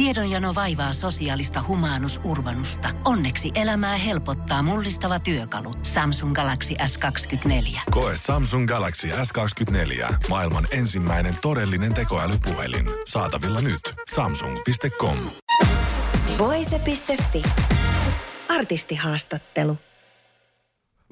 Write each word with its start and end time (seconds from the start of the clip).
Tiedonjano 0.00 0.54
vaivaa 0.54 0.92
sosiaalista 0.92 1.64
humanus 1.68 2.20
urbanusta. 2.24 2.88
Onneksi 3.04 3.50
elämää 3.54 3.96
helpottaa 3.96 4.62
mullistava 4.62 5.20
työkalu. 5.20 5.74
Samsung 5.82 6.34
Galaxy 6.34 6.74
S24. 6.74 7.80
Koe 7.90 8.12
Samsung 8.16 8.68
Galaxy 8.68 9.08
S24. 9.08 10.14
Maailman 10.28 10.66
ensimmäinen 10.70 11.34
todellinen 11.42 11.94
tekoälypuhelin. 11.94 12.86
Saatavilla 13.06 13.60
nyt. 13.60 13.80
Samsung.com. 14.14 15.16
Voise.fi. 16.38 17.42
Artistihaastattelu. 18.48 19.78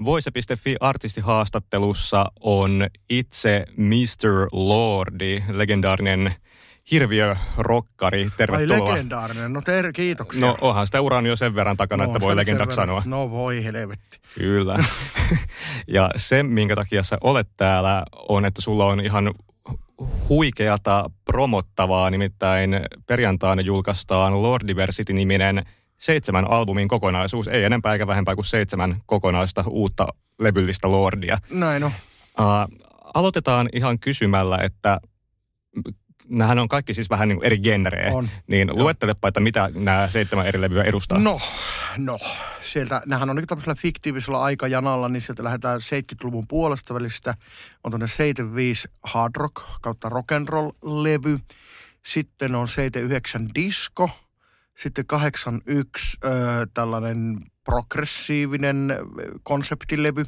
Voise.fi 0.05 0.77
artistihaastattelussa 0.81 2.33
on 2.41 2.87
itse 3.11 3.67
Mr. 3.77 4.49
Lordi, 4.53 5.43
legendaarinen 5.49 6.35
hirviörokkari. 6.91 8.31
Tervetuloa. 8.37 8.89
Ai 8.89 8.95
legendaarinen, 8.95 9.53
no 9.53 9.61
ter- 9.61 9.93
kiitoksia. 9.93 10.47
No 10.47 10.59
onhan 10.61 10.87
sitä 10.87 11.01
uran 11.01 11.27
jo 11.27 11.37
sen 11.37 11.55
verran 11.55 11.77
takana, 11.77 12.05
no, 12.05 12.11
että 12.11 12.21
voi 12.21 12.37
legendaksi 12.37 12.77
sanoa. 12.77 13.03
No 13.05 13.31
voi 13.31 13.65
helvetti. 13.65 14.19
Kyllä. 14.39 14.77
ja 15.89 16.11
se, 16.17 16.43
minkä 16.43 16.77
takia 16.77 17.03
sä 17.03 17.19
olet 17.21 17.49
täällä, 17.57 18.05
on, 18.29 18.45
että 18.45 18.63
sulla 18.63 18.87
on 18.87 19.01
ihan 19.01 19.35
huikeata 20.29 21.11
promottavaa, 21.25 22.11
nimittäin 22.11 22.81
perjantaina 23.07 23.63
julkaistaan 23.63 24.43
Lord 24.43 24.67
Diversity-niminen 24.67 25.65
seitsemän 25.99 26.51
albumin 26.51 26.89
kokonaisuus, 26.89 27.49
ei 27.49 27.65
enempää 27.65 27.93
eikä 27.93 28.07
vähempää 28.07 28.35
kuin 28.35 28.45
seitsemän 28.45 29.03
kokonaista 29.07 29.65
uutta 29.67 30.07
levyllistä 30.39 30.91
Lordia. 30.91 31.39
Näin 31.51 31.85
on. 31.85 31.91
Uh, 32.41 32.89
aloitetaan 33.15 33.69
ihan 33.73 33.99
kysymällä, 33.99 34.59
että 34.63 35.01
nämähän 36.29 36.59
on 36.59 36.69
kaikki 36.69 36.95
siis 36.95 37.11
vähän 37.11 37.29
niin 37.29 37.39
kuin 37.39 37.47
eri 37.47 37.59
genrejä. 37.59 38.13
On. 38.13 38.31
Niin 38.47 38.77
luettelepa, 38.77 39.29
että 39.29 39.41
mitä 39.41 39.71
nämä 39.75 40.09
seitsemän 40.11 40.47
eri 40.47 40.61
levyä 40.61 40.85
edustaa. 40.85 41.19
No, 41.19 41.41
no. 41.97 42.19
Sieltä, 42.61 43.03
nämähän 43.07 43.31
on 43.31 43.37
niin 43.37 43.47
tämmöisellä 43.47 43.75
fiktiivisellä 43.75 44.43
aikajanalla, 44.43 45.09
niin 45.09 45.23
sieltä 45.23 45.45
lähdetään 45.45 45.81
70-luvun 45.81 46.45
puolesta 46.49 46.95
välistä. 46.95 47.35
On 47.85 47.91
tuonne 47.91 48.09
75 48.09 48.89
hard 49.03 49.37
rock 49.37 49.55
kautta 49.81 50.09
rock 50.09 50.33
and 50.33 50.49
roll 50.49 50.71
levy. 50.83 51.39
Sitten 52.07 52.55
on 52.55 52.69
79 52.69 53.49
disco. 53.55 54.11
Sitten 54.79 55.07
81 55.07 56.17
ö, 56.25 56.29
tällainen 56.75 57.39
progressiivinen 57.65 58.97
konseptilevy. 59.43 60.25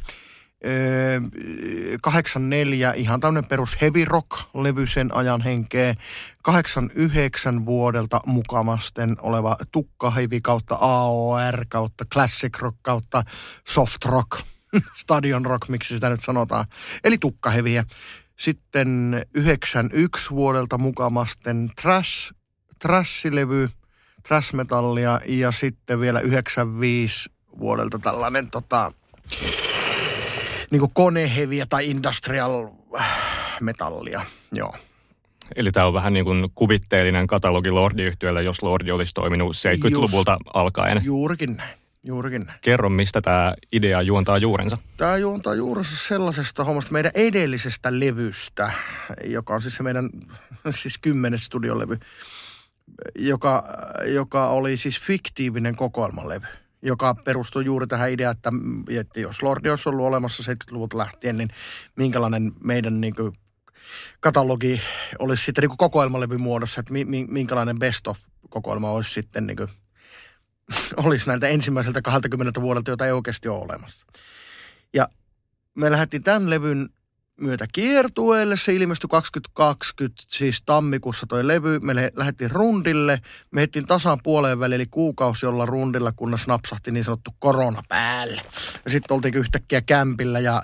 84 2.03 2.93
ihan 2.93 3.21
tämmöinen 3.21 3.49
perus 3.49 3.81
heavy 3.81 4.05
rock-levy 4.05 4.87
sen 4.87 5.15
ajan 5.15 5.41
henkeä. 5.41 5.95
89 6.43 7.67
vuodelta 7.67 8.21
mukamasten 8.27 9.17
oleva 9.21 9.57
tukkahevi 9.73 10.41
kautta 10.41 10.77
AOR 10.81 11.65
kautta 11.69 12.05
classic 12.13 12.59
rock 12.59 12.79
kautta 12.83 13.23
soft 13.69 14.05
rock, 14.05 14.41
stadion 15.03 15.47
rock, 15.47 15.69
miksi 15.69 15.95
sitä 15.95 16.11
nyt 16.11 16.23
sanotaan. 16.23 16.65
Eli 17.05 17.19
tukkaheviä. 17.19 17.85
Sitten 18.39 19.23
91 19.35 20.31
vuodelta 20.31 20.79
mukamasten 20.79 21.71
trash, 21.83 22.33
trash-levy, 22.79 23.69
trash-metallia 24.29 25.21
ja 25.27 25.53
sitten 25.53 26.01
vielä 26.01 26.21
95 26.21 27.31
vuodelta 27.59 27.99
tällainen 27.99 28.51
tota, 28.51 28.93
niin 30.71 30.81
kuin 30.81 30.91
koneheviä 30.95 31.67
tai 31.69 31.91
industrial 31.91 32.69
äh, 32.99 33.07
metallia, 33.61 34.25
joo. 34.53 34.75
Eli 35.57 35.73
tämä 35.73 35.87
on 35.87 35.95
vähän 35.95 36.13
niin 36.13 36.25
kuin 36.25 36.49
kuvitteellinen 36.55 37.27
katalogi 37.27 37.71
lordi 37.71 38.03
jos 38.45 38.63
Lordi 38.63 38.91
olisi 38.91 39.15
toiminut 39.15 39.57
70-luvulta 39.57 40.33
Just, 40.33 40.51
alkaen. 40.55 41.01
Juurikin 41.05 41.57
näin. 41.57 41.79
Juurikin 42.07 42.43
näin. 42.47 42.59
Kerro, 42.61 42.89
mistä 42.89 43.21
tämä 43.21 43.55
idea 43.73 44.03
juontaa 44.03 44.39
juurensa? 44.39 44.79
Tämä 44.97 45.17
juontaa 45.17 45.55
juurensa 45.55 45.97
sellaisesta 45.97 46.65
hommasta 46.65 46.93
meidän 46.93 47.13
edellisestä 47.15 48.01
levystä, 48.01 48.73
joka 49.25 49.55
on 49.55 49.63
siis 49.63 49.77
se 49.77 49.83
meidän 49.83 50.09
siis 50.71 50.99
kymmenes 50.99 51.45
studiolevy, 51.45 51.99
joka, 53.19 53.65
joka 54.07 54.49
oli 54.49 54.77
siis 54.77 55.01
fiktiivinen 55.01 55.77
kokoelmalevy 55.77 56.47
joka 56.83 57.15
perustuu 57.15 57.63
juuri 57.63 57.87
tähän 57.87 58.11
ideaan, 58.11 58.37
että, 58.37 58.51
että 59.01 59.21
jos 59.21 59.43
Lordi 59.43 59.71
olisi 59.71 59.89
ollut 59.89 60.07
olemassa 60.07 60.53
70-luvulta 60.53 60.99
lähtien, 60.99 61.39
niin 61.39 61.49
minkälainen 61.97 62.53
meidän 62.65 63.01
niin 63.01 63.15
kuin, 63.15 63.33
katalogi 64.21 64.81
olisi 65.19 65.45
sitten 65.45 65.63
niin 65.63 65.77
kokoelmalevyn 65.79 66.41
muodossa, 66.41 66.81
että 66.81 66.93
mi, 66.93 67.05
minkälainen 67.29 67.79
best 67.79 68.09
of 68.09 68.19
kokoelma 68.51 68.91
olisi 68.91 69.11
sitten 69.11 69.47
niin 69.47 69.57
kuin, 69.57 69.69
olisi 71.05 71.27
näiltä 71.27 71.49
ensimmäiseltä 71.49 72.03
20 72.03 72.61
vuodelta, 72.61 72.91
jota 72.91 73.07
ei 73.07 73.13
oikeasti 73.13 73.49
ole 73.49 73.65
olemassa. 73.65 74.07
Ja 74.95 75.09
me 75.75 75.91
lähdettiin 75.91 76.23
tämän 76.23 76.51
levyn 76.51 76.89
myötä 77.41 77.67
kiertueelle. 77.73 78.57
Se 78.57 78.75
ilmestyi 78.75 79.09
2020, 79.09 80.23
siis 80.29 80.63
tammikuussa 80.63 81.27
toi 81.27 81.47
levy. 81.47 81.79
Me 81.79 82.11
lähdettiin 82.17 82.51
rundille. 82.51 83.21
Me 83.51 83.61
hettiin 83.61 83.87
tasan 83.87 84.19
puoleen 84.23 84.61
väliin, 84.61 84.77
eli 84.77 84.87
kuukausi 84.91 85.47
olla 85.47 85.67
rundilla, 85.67 86.13
kunnes 86.13 86.47
napsahti 86.47 86.91
niin 86.91 87.05
sanottu 87.05 87.31
korona 87.39 87.83
päälle. 87.89 88.43
Ja 88.85 88.91
sitten 88.91 89.15
oltiin 89.15 89.35
yhtäkkiä 89.35 89.81
kämpillä 89.81 90.41
ja 90.41 90.63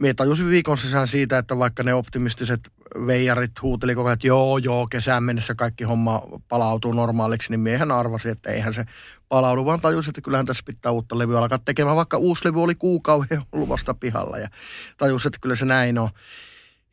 me 0.00 0.14
tajusin 0.14 0.50
viikon 0.50 0.78
sisään 0.78 1.08
siitä, 1.08 1.38
että 1.38 1.58
vaikka 1.58 1.82
ne 1.82 1.94
optimistiset 1.94 2.60
veijarit 3.06 3.62
huuteli 3.62 3.94
koko 3.94 4.08
ajan, 4.08 4.14
että 4.14 4.26
joo, 4.26 4.58
joo, 4.58 4.86
kesään 4.86 5.22
mennessä 5.22 5.54
kaikki 5.54 5.84
homma 5.84 6.22
palautuu 6.48 6.92
normaaliksi, 6.92 7.50
niin 7.50 7.60
miehen 7.60 7.90
arvasi, 7.90 8.28
että 8.28 8.50
eihän 8.50 8.72
se 8.72 8.84
palaudu, 9.28 9.64
vaan 9.64 9.80
tajusin, 9.80 10.10
että 10.10 10.20
kyllähän 10.20 10.46
tässä 10.46 10.62
pitää 10.66 10.92
uutta 10.92 11.18
levyä 11.18 11.38
alkaa 11.38 11.58
tekemään, 11.58 11.96
vaikka 11.96 12.16
uusi 12.16 12.48
levy 12.48 12.62
oli 12.62 12.74
kuukauden 12.74 13.42
ollut 13.52 13.68
vasta 13.68 13.94
pihalla 13.94 14.38
ja 14.38 14.48
tajusin, 14.96 15.28
että 15.28 15.38
kyllä 15.40 15.54
se 15.54 15.64
näin 15.64 15.98
on. 15.98 16.08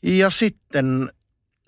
Ja 0.04 0.30
sitten 0.30 1.10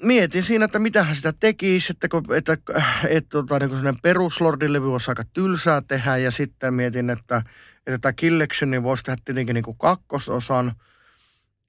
mietin 0.01 0.43
siinä, 0.43 0.65
että 0.65 0.79
mitähän 0.79 1.15
sitä 1.15 1.33
tekisi, 1.39 1.93
että, 1.93 2.07
että, 2.37 2.53
että, 2.53 2.83
että 3.09 3.29
tota, 3.29 3.59
niin 3.59 3.95
peruslordin 4.01 4.73
levy 4.73 4.93
olisi 4.93 5.11
aika 5.11 5.23
tylsää 5.33 5.81
tehdä 5.81 6.17
ja 6.17 6.31
sitten 6.31 6.73
mietin, 6.73 7.09
että, 7.09 7.41
että 7.87 7.97
tämä 7.97 8.13
Killexionin 8.13 8.83
voisi 8.83 9.03
tehdä 9.03 9.21
tietenkin 9.25 9.53
niin 9.53 9.63
kuin 9.63 9.77
kakkososan– 9.77 10.71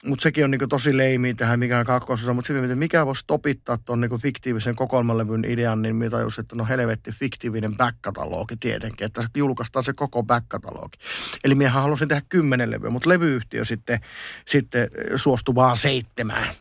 mutta 0.04 0.22
sekin 0.22 0.44
on 0.44 0.50
niinku 0.50 0.66
tosi 0.66 0.96
leimi 0.96 1.34
tähän 1.34 1.58
mikään 1.58 1.86
kakkososa, 1.86 2.34
mutta 2.34 2.46
sitten 2.48 2.78
mikä 2.78 3.06
voisi 3.06 3.24
topittaa 3.26 3.78
tuon 3.78 4.00
niinku 4.00 4.18
fiktiivisen 4.18 4.76
kokoelmalevyn 4.76 5.44
idean, 5.44 5.82
niin 5.82 5.96
mitä 5.96 6.20
just, 6.20 6.38
että 6.38 6.56
no 6.56 6.64
helvetti 6.64 7.12
fiktiivinen 7.12 7.76
back-katalogi 7.76 8.56
tietenkin, 8.56 9.04
että 9.04 9.24
julkaistaan 9.36 9.84
se 9.84 9.92
koko 9.92 10.22
back-katalogi. 10.22 10.98
Eli 11.44 11.54
miehän 11.54 11.82
halusin 11.82 12.08
tehdä 12.08 12.22
kymmenen 12.28 12.70
levyä, 12.70 12.90
mutta 12.90 13.08
levyyhtiö 13.08 13.64
sitten, 13.64 14.00
sitten 14.46 14.88
suostui 15.16 15.54
vaan 15.54 15.76
seitsemään. 15.76 16.54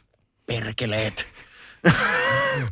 Perkeleet. 0.46 1.26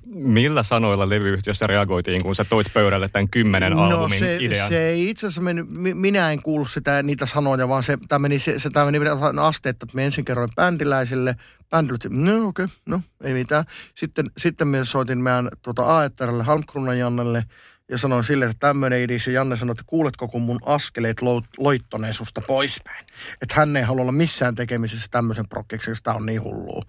Millä 0.06 0.64
sanoilla 0.64 1.10
levyyhtiössä 1.10 1.68
reagoitiin, 1.68 2.24
kun 2.24 2.36
sä 2.36 2.44
toit 2.44 2.74
pöydälle 2.74 3.10
tämän 3.10 3.30
kymmenen 3.30 3.72
no, 3.72 3.84
albumin 3.84 4.20
se, 4.20 4.38
idean? 4.42 4.70
se 4.70 4.88
ei 4.88 5.10
itse 5.10 5.28
asiassa 5.28 5.42
mennyt, 5.42 5.66
minä 5.94 6.32
en 6.32 6.42
kuullut 6.42 6.72
sitä, 6.72 7.04
niitä 7.04 7.26
sanoja, 7.26 7.68
vaan 7.68 7.84
se, 7.84 7.98
tämä 8.08 8.20
meni, 8.20 8.40
se, 8.40 8.60
se 8.60 8.70
tämä 8.70 8.92
meni 8.92 9.00
asteetta, 9.42 9.86
että 9.86 9.96
me 9.96 10.06
ensin 10.06 10.26
kerroin 10.26 10.50
bändiläisille, 10.56 11.36
bändille, 11.70 11.98
no 12.10 12.48
okei, 12.48 12.66
okay, 12.66 12.76
no 12.86 13.02
ei 13.24 13.34
mitään. 13.34 13.66
Sitten, 13.96 14.32
sitten 14.38 14.68
me 14.68 14.86
soitin 14.86 15.18
meidän 15.18 15.50
tuota 15.62 15.98
Aetterille, 15.98 16.44
Halmkrunan 16.44 17.00
Jannelle, 17.00 17.44
ja 17.90 17.98
sanoin 17.98 18.24
sille, 18.24 18.46
että 18.46 18.58
tämmöinen 18.60 19.02
idis, 19.02 19.28
ja 19.28 19.34
Janne 19.34 19.58
sanoi, 19.58 19.72
että 19.72 19.84
kuuletko, 19.88 20.28
kun 20.28 20.42
mun 20.42 20.60
askeleet 20.66 21.22
lo, 21.22 21.42
loittonee 21.58 22.14
susta 22.14 22.42
poispäin. 22.42 23.06
Että 23.42 23.56
hän 23.56 23.78
ei 23.78 23.84
halua 23.84 24.02
olla 24.02 24.12
missään 24.12 24.56
tekemisessä 24.56 25.08
tämmöisen 25.12 25.48
prokkiksi, 25.48 25.92
koska 25.92 26.04
tämä 26.04 26.18
on 26.18 26.26
niin 26.26 26.44
hullua 26.44 26.82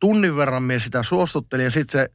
tunnin 0.00 0.36
verran 0.36 0.62
mies 0.62 0.84
sitä 0.84 1.02
suostuttelin 1.02 1.64
ja 1.64 1.70
sitten 1.70 2.00
se 2.00 2.08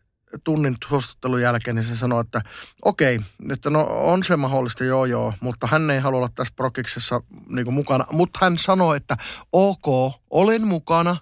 tunnin 0.44 0.76
suostuttelun 0.90 1.42
jälkeen 1.42 1.76
niin 1.76 1.86
se 1.86 1.98
sanoi, 1.98 2.22
että 2.22 2.42
okei, 2.86 3.20
että 3.52 3.70
no 3.70 3.84
on 3.84 4.24
se 4.24 4.36
mahdollista, 4.36 4.84
joo 4.84 5.06
joo, 5.06 5.34
mutta 5.42 5.68
hän 5.68 5.92
ei 5.92 6.00
halua 6.00 6.18
olla 6.18 6.30
tässä 6.36 6.54
prokiksessa 6.56 7.22
niin 7.50 7.74
mukana. 7.74 8.06
Mutta 8.12 8.40
hän 8.42 8.58
sanoi, 8.58 8.98
että 8.98 9.18
ok, 9.52 10.14
olen 10.30 10.68
mukana, 10.68 11.18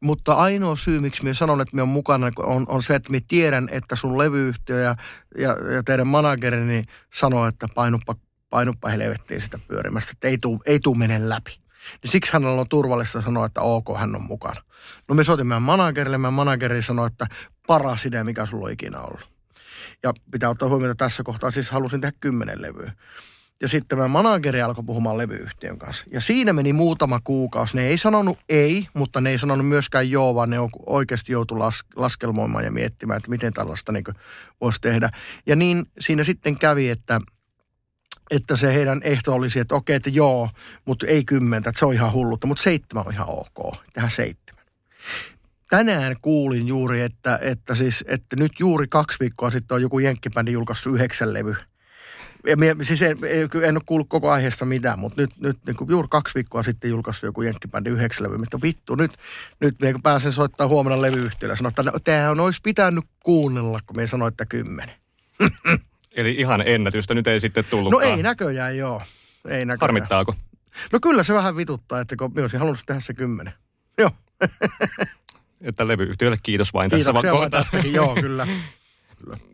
mutta 0.00 0.34
ainoa 0.34 0.76
syy, 0.76 1.00
miksi 1.00 1.22
minä 1.22 1.34
sanon, 1.34 1.60
että 1.60 1.76
minä 1.76 1.82
olen 1.82 1.92
mukana, 1.92 2.30
on, 2.38 2.66
on 2.68 2.82
se, 2.82 2.94
että 2.94 3.10
minä 3.10 3.24
tiedän, 3.28 3.68
että 3.70 3.96
sun 3.96 4.18
levyyhtiö 4.18 4.80
ja, 4.80 4.94
ja, 5.38 5.56
ja 5.74 5.82
teidän 5.82 6.06
managerini 6.06 6.84
sanoo, 7.14 7.46
että 7.46 7.66
painuppa, 7.74 8.14
painuppa 8.50 8.88
helvettiin 8.88 9.40
sitä 9.40 9.58
pyörimästä, 9.68 10.10
että 10.12 10.28
ei 10.28 10.38
tuu, 10.38 10.62
ei 10.66 10.80
tuu 10.80 10.94
mene 10.94 11.28
läpi. 11.28 11.65
Niin 12.02 12.10
siksi 12.10 12.32
hänellä 12.32 12.60
on 12.60 12.68
turvallista 12.68 13.22
sanoa, 13.22 13.46
että 13.46 13.60
ok, 13.60 13.86
hän 13.98 14.16
on 14.16 14.22
mukana. 14.22 14.62
No 15.08 15.14
me 15.14 15.24
soitimme 15.24 15.48
meidän 15.48 15.62
managerille, 15.62 16.18
meidän 16.18 16.34
manageri 16.34 16.82
sanoi, 16.82 17.06
että 17.06 17.26
paras 17.66 18.06
idea, 18.06 18.24
mikä 18.24 18.46
sulla 18.46 18.66
on 18.66 18.72
ikinä 18.72 19.00
ollut. 19.00 19.30
Ja 20.02 20.12
pitää 20.30 20.50
ottaa 20.50 20.68
huomioon, 20.68 20.90
että 20.90 21.04
tässä 21.04 21.22
kohtaa 21.22 21.50
siis 21.50 21.70
halusin 21.70 22.00
tehdä 22.00 22.16
kymmenen 22.20 22.62
levyä. 22.62 22.92
Ja 23.60 23.68
sitten 23.68 23.98
mä 23.98 24.08
manageri 24.08 24.62
alkoi 24.62 24.84
puhumaan 24.84 25.18
levyyhtiön 25.18 25.78
kanssa. 25.78 26.04
Ja 26.12 26.20
siinä 26.20 26.52
meni 26.52 26.72
muutama 26.72 27.20
kuukausi. 27.24 27.76
Ne 27.76 27.86
ei 27.86 27.98
sanonut 27.98 28.38
ei, 28.48 28.86
mutta 28.94 29.20
ne 29.20 29.30
ei 29.30 29.38
sanonut 29.38 29.68
myöskään 29.68 30.10
joo, 30.10 30.34
vaan 30.34 30.50
ne 30.50 30.56
oikeasti 30.86 31.32
joutui 31.32 31.58
las, 31.58 31.84
laskelmoimaan 31.96 32.64
ja 32.64 32.72
miettimään, 32.72 33.16
että 33.16 33.30
miten 33.30 33.52
tällaista 33.52 33.92
niin 33.92 34.04
voisi 34.60 34.80
tehdä. 34.80 35.10
Ja 35.46 35.56
niin 35.56 35.86
siinä 36.00 36.24
sitten 36.24 36.58
kävi, 36.58 36.90
että, 36.90 37.20
että 38.30 38.56
se 38.56 38.74
heidän 38.74 39.00
ehto 39.04 39.34
olisi, 39.34 39.58
että 39.58 39.74
okei, 39.74 39.96
että 39.96 40.10
joo, 40.10 40.50
mutta 40.84 41.06
ei 41.06 41.24
kymmentä, 41.24 41.70
että 41.70 41.78
se 41.78 41.86
on 41.86 41.94
ihan 41.94 42.12
hullutta, 42.12 42.46
mutta 42.46 42.62
seitsemän 42.62 43.06
on 43.06 43.12
ihan 43.12 43.28
ok, 43.28 43.76
tehdään 43.92 44.10
seitsemän. 44.10 44.64
Tänään 45.70 46.16
kuulin 46.22 46.66
juuri, 46.66 47.02
että, 47.02 47.38
että, 47.42 47.74
siis, 47.74 48.04
että 48.08 48.36
nyt 48.36 48.52
juuri 48.58 48.86
kaksi 48.88 49.20
viikkoa 49.20 49.50
sitten 49.50 49.74
on 49.74 49.82
joku 49.82 49.98
jenkkibändi 49.98 50.52
julkaissut 50.52 50.94
yhdeksän 50.94 51.32
levy 51.32 51.56
ja 52.46 52.56
mie, 52.56 52.76
siis 52.82 53.02
en, 53.02 53.18
en 53.62 53.76
ole 53.76 53.82
kuullut 53.86 54.08
koko 54.08 54.30
aiheesta 54.30 54.64
mitään, 54.64 54.98
mutta 54.98 55.20
nyt, 55.20 55.30
nyt 55.40 55.58
niin 55.66 55.76
kuin 55.76 55.90
juuri 55.90 56.08
kaksi 56.10 56.34
viikkoa 56.34 56.62
sitten 56.62 56.90
julkaissut 56.90 57.22
joku 57.22 57.42
jenkkibändi 57.42 57.90
yhdeksän 57.90 58.26
levy, 58.26 58.38
mutta 58.38 58.62
vittu, 58.62 58.94
nyt, 58.94 59.12
nyt 59.60 59.74
mie 59.80 59.94
pääsen 60.02 60.32
soittaa 60.32 60.68
huomenna 60.68 61.02
levyyhtiöllä 61.02 61.56
sanoa, 61.56 61.68
että 61.68 61.82
no, 61.82 61.92
tämä 62.04 62.30
olisi 62.30 62.60
pitänyt 62.62 63.04
kuunnella, 63.22 63.80
kun 63.86 63.96
me 63.96 64.06
sanoin, 64.06 64.32
että 64.32 64.46
kymmenen. 64.46 64.94
Eli 66.16 66.34
ihan 66.38 66.62
ennätystä 66.68 67.14
nyt 67.14 67.26
ei 67.26 67.40
sitten 67.40 67.64
tullut. 67.70 67.92
No 67.92 68.00
ei 68.00 68.22
näköjään, 68.22 68.76
joo. 68.76 69.02
Ei 69.48 69.64
näköjään. 69.64 69.78
Harmittaako? 69.80 70.34
No 70.92 70.98
kyllä 71.02 71.24
se 71.24 71.34
vähän 71.34 71.56
vituttaa, 71.56 72.00
että 72.00 72.16
kun 72.16 72.32
olisin 72.42 72.60
halunnut 72.60 72.82
tehdä 72.86 73.00
se 73.00 73.14
kymmenen. 73.14 73.52
Joo. 73.98 74.10
että 75.60 75.88
levyyhtiölle 75.88 76.36
kiitos 76.42 76.72
vain 76.74 76.90
Kiitoksia 76.90 77.22
tässä 77.22 77.38
vain 77.38 77.50
tästäkin, 77.50 77.92
joo 77.92 78.14
kyllä. 78.22 78.46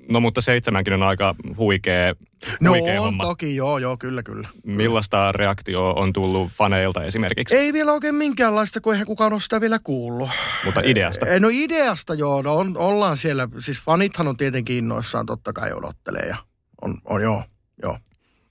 No 0.08 0.20
mutta 0.20 0.40
seitsemänkin 0.40 0.92
on 0.92 1.02
aika 1.02 1.34
huikea, 1.56 2.14
no, 2.60 2.70
huikea 2.70 3.00
on 3.00 3.04
homma. 3.06 3.24
toki, 3.24 3.56
joo, 3.56 3.78
joo, 3.78 3.96
kyllä, 3.96 4.22
kyllä. 4.22 4.48
Millaista 4.64 5.32
reaktio 5.32 5.90
on 5.90 6.12
tullut 6.12 6.50
faneilta 6.52 7.04
esimerkiksi? 7.04 7.56
Ei 7.56 7.72
vielä 7.72 7.92
oikein 7.92 8.14
minkäänlaista, 8.14 8.80
kun 8.80 8.92
eihän 8.92 9.06
kukaan 9.06 9.32
ole 9.32 9.40
sitä 9.40 9.60
vielä 9.60 9.78
kuullut. 9.84 10.30
Mutta 10.64 10.80
ideasta? 10.84 11.26
No 11.40 11.48
ideasta 11.52 12.14
joo, 12.14 12.42
no 12.42 12.56
on, 12.56 12.76
ollaan 12.76 13.16
siellä, 13.16 13.48
siis 13.58 13.80
fanithan 13.80 14.28
on 14.28 14.36
tietenkin 14.36 14.76
innoissaan, 14.76 15.26
totta 15.26 15.52
kai 15.52 15.72
odottelee 15.72 16.26
ja 16.26 16.36
on, 16.82 16.94
on 17.04 17.22
joo, 17.22 17.44
joo. 17.82 17.98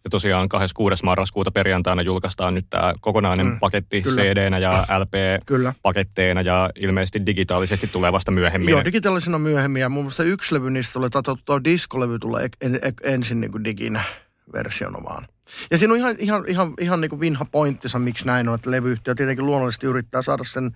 Ja 0.03 0.09
tosiaan 0.09 0.49
26. 0.49 1.03
marraskuuta 1.03 1.51
perjantaina 1.51 2.01
julkaistaan 2.01 2.53
nyt 2.53 2.65
tämä 2.69 2.93
kokonainen 3.01 3.45
mm, 3.45 3.59
paketti 3.59 4.01
kyllä. 4.01 4.21
CD-nä 4.21 4.59
ja 4.59 4.85
LP-paketteina 4.99 6.41
ja 6.41 6.69
ilmeisesti 6.75 7.25
digitaalisesti 7.25 7.87
tulee 7.87 8.11
vasta 8.11 8.31
myöhemmin. 8.31 8.69
Joo, 8.69 8.85
digitaalisena 8.85 9.39
myöhemmin 9.39 9.79
ja 9.79 9.89
mun 9.89 10.03
mielestä 10.03 10.23
yksi 10.23 10.55
levy 10.55 10.71
niistä 10.71 10.93
tulee, 10.93 11.09
tai 11.09 11.21
tuo 11.45 11.63
diskolevy 11.63 12.19
tulee 12.19 12.49
en, 12.61 12.79
en, 12.81 12.93
ensin 13.03 13.41
niin 13.41 13.51
kuin 13.51 13.63
diginä 13.63 14.03
versiona 14.53 14.99
vaan. 15.03 15.27
Ja 15.71 15.77
siinä 15.77 15.93
on 15.93 15.97
ihan, 15.97 16.15
ihan, 16.19 16.43
ihan, 16.47 16.73
ihan 16.79 17.01
niin 17.01 17.09
kuin 17.09 17.19
vinha 17.19 17.45
pointtinsa, 17.51 17.99
miksi 17.99 18.25
näin 18.25 18.49
on, 18.49 18.55
että 18.55 18.71
levyyhtiö 18.71 19.15
tietenkin 19.15 19.45
luonnollisesti 19.45 19.87
yrittää 19.87 20.21
saada 20.21 20.43
sen 20.43 20.71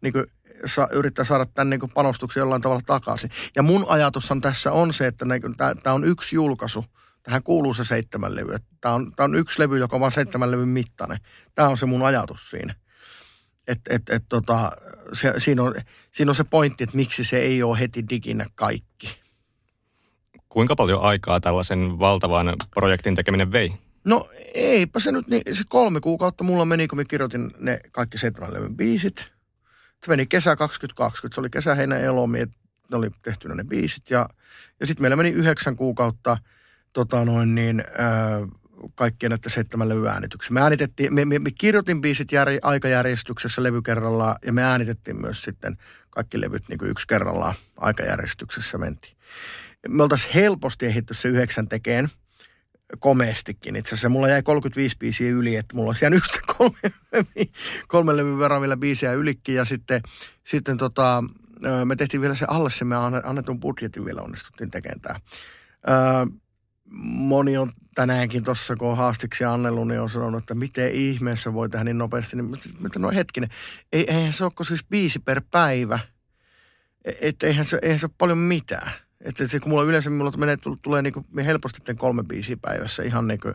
niin 0.00 0.12
kuin 0.12 0.24
sa, 0.66 0.88
yrittää 0.92 1.24
saada 1.24 1.46
tämän 1.46 1.70
niin 1.70 1.90
panostuksen 1.94 2.40
jollain 2.40 2.62
tavalla 2.62 2.82
takaisin. 2.86 3.30
Ja 3.56 3.62
mun 3.62 3.86
ajatushan 3.88 4.40
tässä 4.40 4.72
on 4.72 4.94
se, 4.94 5.06
että 5.06 5.24
niin 5.24 5.56
tämä 5.56 5.94
on 5.94 6.04
yksi 6.04 6.36
julkaisu– 6.36 6.84
tähän 7.28 7.42
kuuluu 7.42 7.74
se 7.74 7.84
seitsemän 7.84 8.36
levy. 8.36 8.56
Tämä 8.80 8.94
on, 8.94 9.12
on 9.18 9.34
yksi 9.34 9.60
levy, 9.60 9.78
joka 9.78 9.96
on 9.96 10.00
vain 10.00 10.12
seitsemän 10.12 10.50
levyn 10.50 10.68
mittainen. 10.68 11.18
Tämä 11.54 11.68
on 11.68 11.78
se 11.78 11.86
mun 11.86 12.02
ajatus 12.02 12.50
siinä. 12.50 12.74
Et, 13.66 13.80
et, 13.90 14.08
et, 14.08 14.24
tota, 14.28 14.72
se, 15.12 15.34
siinä, 15.38 15.62
on, 15.62 15.74
siinä 16.10 16.30
on 16.30 16.36
se 16.36 16.44
pointti, 16.44 16.84
että 16.84 16.96
miksi 16.96 17.24
se 17.24 17.38
ei 17.38 17.62
ole 17.62 17.80
heti 17.80 18.08
diginä 18.10 18.46
kaikki. 18.54 19.20
Kuinka 20.48 20.76
paljon 20.76 21.02
aikaa 21.02 21.40
tällaisen 21.40 21.98
valtavan 21.98 22.56
projektin 22.74 23.14
tekeminen 23.14 23.52
vei? 23.52 23.72
No 24.04 24.28
eipä 24.54 25.00
se 25.00 25.12
nyt 25.12 25.26
niin, 25.26 25.42
se 25.52 25.64
kolme 25.68 26.00
kuukautta 26.00 26.44
mulla 26.44 26.64
meni, 26.64 26.88
kun 26.88 26.98
mä 26.98 27.04
kirjoitin 27.04 27.50
ne 27.58 27.80
kaikki 27.92 28.18
seitsemän 28.18 28.54
levyn 28.54 28.76
biisit. 28.76 29.32
Se 30.04 30.10
meni 30.10 30.26
kesä 30.26 30.56
2020, 30.56 31.34
se 31.34 31.40
oli 31.40 31.50
kesä, 31.50 31.74
heinä, 31.74 31.98
elomi, 31.98 32.38
ne 32.90 32.96
oli 32.96 33.10
tehty 33.22 33.48
ne 33.48 33.64
biisit. 33.64 34.10
Ja, 34.10 34.28
ja 34.80 34.86
sitten 34.86 35.02
meillä 35.02 35.16
meni 35.16 35.30
yhdeksän 35.30 35.76
kuukautta– 35.76 36.36
tota 36.92 37.24
noin 37.24 37.54
niin, 37.54 37.80
äh, 37.80 38.48
kaikkien 38.94 39.30
näiden 39.30 39.50
seitsemän 39.50 39.88
levy. 39.88 40.02
Me, 40.50 40.60
äänitettiin, 40.60 41.14
me, 41.14 41.24
me, 41.24 41.38
me 41.38 41.50
kirjoitin 41.50 42.00
biisit 42.00 42.32
jär, 42.32 42.48
aikajärjestyksessä 42.62 43.62
levy 43.62 43.82
kerrallaan 43.82 44.36
ja 44.46 44.52
me 44.52 44.62
äänitettiin 44.62 45.20
myös 45.20 45.42
sitten 45.42 45.76
kaikki 46.10 46.40
levyt 46.40 46.68
niin 46.68 46.78
kuin 46.78 46.90
yksi 46.90 47.06
kerrallaan 47.06 47.54
aikajärjestyksessä 47.76 48.78
mentiin. 48.78 49.16
Me 49.88 50.02
oltaisiin 50.02 50.34
helposti 50.34 50.86
ehditty 50.86 51.14
se 51.14 51.28
yhdeksän 51.28 51.68
tekeen 51.68 52.08
komeestikin. 52.98 53.76
Itse 53.76 53.88
asiassa 53.88 54.08
mulla 54.08 54.28
jäi 54.28 54.42
35 54.42 54.96
biisiä 54.98 55.30
yli, 55.30 55.56
että 55.56 55.76
mulla 55.76 55.88
olisi 55.88 56.04
jäänyt 56.04 56.22
yhtä 56.24 56.40
kolme, 56.56 56.94
kolme 57.88 58.16
levyn 58.16 58.38
verran 58.38 58.60
vielä 58.60 58.76
biisiä 58.76 59.12
ylikin. 59.12 59.54
Ja 59.54 59.64
sitten, 59.64 60.00
sitten 60.44 60.76
tota, 60.76 61.24
me 61.84 61.96
tehtiin 61.96 62.20
vielä 62.20 62.34
se 62.34 62.44
alle 62.48 62.70
se 62.70 62.84
me 62.84 62.96
annetun 63.24 63.60
budjetin 63.60 64.04
vielä 64.04 64.22
onnistuttiin 64.22 64.70
tekemään 64.70 65.00
tämä 65.00 65.20
moni 67.02 67.56
on 67.56 67.72
tänäänkin 67.94 68.44
tuossa, 68.44 68.76
kun 68.76 68.88
on 68.88 68.96
haastiksi 68.96 69.44
annellut, 69.44 69.88
niin 69.88 70.00
on 70.00 70.10
sanonut, 70.10 70.42
että 70.42 70.54
miten 70.54 70.92
ihmeessä 70.92 71.52
voi 71.52 71.68
tehdä 71.68 71.84
niin 71.84 71.98
nopeasti. 71.98 72.36
Niin, 72.36 72.56
mutta 72.80 72.98
no 72.98 73.10
hetkinen, 73.10 73.50
ei, 73.92 74.10
eihän 74.10 74.32
se 74.32 74.44
ole 74.44 74.66
siis 74.66 74.84
viisi 74.90 75.18
per 75.18 75.42
päivä. 75.50 75.98
Että 77.20 77.46
eihän 77.46 77.66
se, 77.66 77.78
eihän 77.82 77.98
se 77.98 78.06
ole 78.06 78.14
paljon 78.18 78.38
mitään. 78.38 78.92
Että 79.20 79.46
se, 79.46 79.60
kun 79.60 79.70
mulla 79.70 79.84
yleensä 79.84 80.10
mulla 80.10 80.32
menee, 80.36 80.56
tulee 80.82 81.02
niin 81.02 81.12
kuin, 81.12 81.26
helposti 81.44 81.94
kolme 81.94 82.22
biisiä 82.24 82.56
päivässä 82.62 83.02
ihan 83.02 83.28
niin 83.28 83.40
kuin 83.40 83.54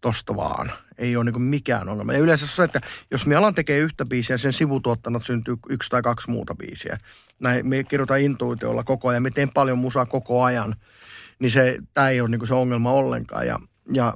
tosta 0.00 0.36
vaan. 0.36 0.72
Ei 0.98 1.16
ole 1.16 1.24
niin 1.24 1.32
kuin 1.32 1.42
mikään 1.42 1.88
ongelma. 1.88 2.12
Ja 2.12 2.18
yleensä 2.18 2.46
se, 2.46 2.62
että 2.64 2.80
jos 3.10 3.26
me 3.26 3.34
alan 3.34 3.54
tekee 3.54 3.78
yhtä 3.78 4.04
biisiä, 4.04 4.36
sen 4.36 4.52
sivutuottanut 4.52 5.24
syntyy 5.24 5.56
yksi 5.68 5.90
tai 5.90 6.02
kaksi 6.02 6.30
muuta 6.30 6.54
biisiä. 6.54 6.98
Näin, 7.40 7.68
me 7.68 7.84
kirjoitan 7.84 8.20
intuitiolla 8.20 8.84
koko 8.84 9.08
ajan. 9.08 9.22
Me 9.22 9.30
teen 9.30 9.50
paljon 9.54 9.78
musaa 9.78 10.06
koko 10.06 10.42
ajan 10.42 10.74
niin 11.38 11.50
se, 11.50 11.78
tämä 11.92 12.08
ei 12.08 12.20
ole 12.20 12.28
niin 12.28 12.46
se 12.46 12.54
ongelma 12.54 12.92
ollenkaan. 12.92 13.46
Ja, 13.46 13.58
ja, 13.92 14.14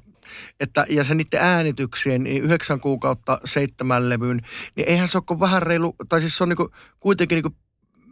että, 0.60 0.86
ja 0.88 1.04
se 1.04 1.14
niiden 1.14 1.40
äänityksien, 1.40 2.24
niin 2.24 2.42
yhdeksän 2.42 2.80
kuukautta 2.80 3.40
seitsemän 3.44 4.08
levyyn, 4.08 4.40
niin 4.76 4.88
eihän 4.88 5.08
se 5.08 5.18
ole 5.18 5.40
vähän 5.40 5.62
reilu, 5.62 5.94
tai 6.08 6.20
siis 6.20 6.36
se 6.36 6.44
on 6.44 6.48
niin 6.48 6.56
kuin, 6.56 6.68
kuitenkin 7.00 7.36
niin 7.36 7.42
kuin 7.42 7.56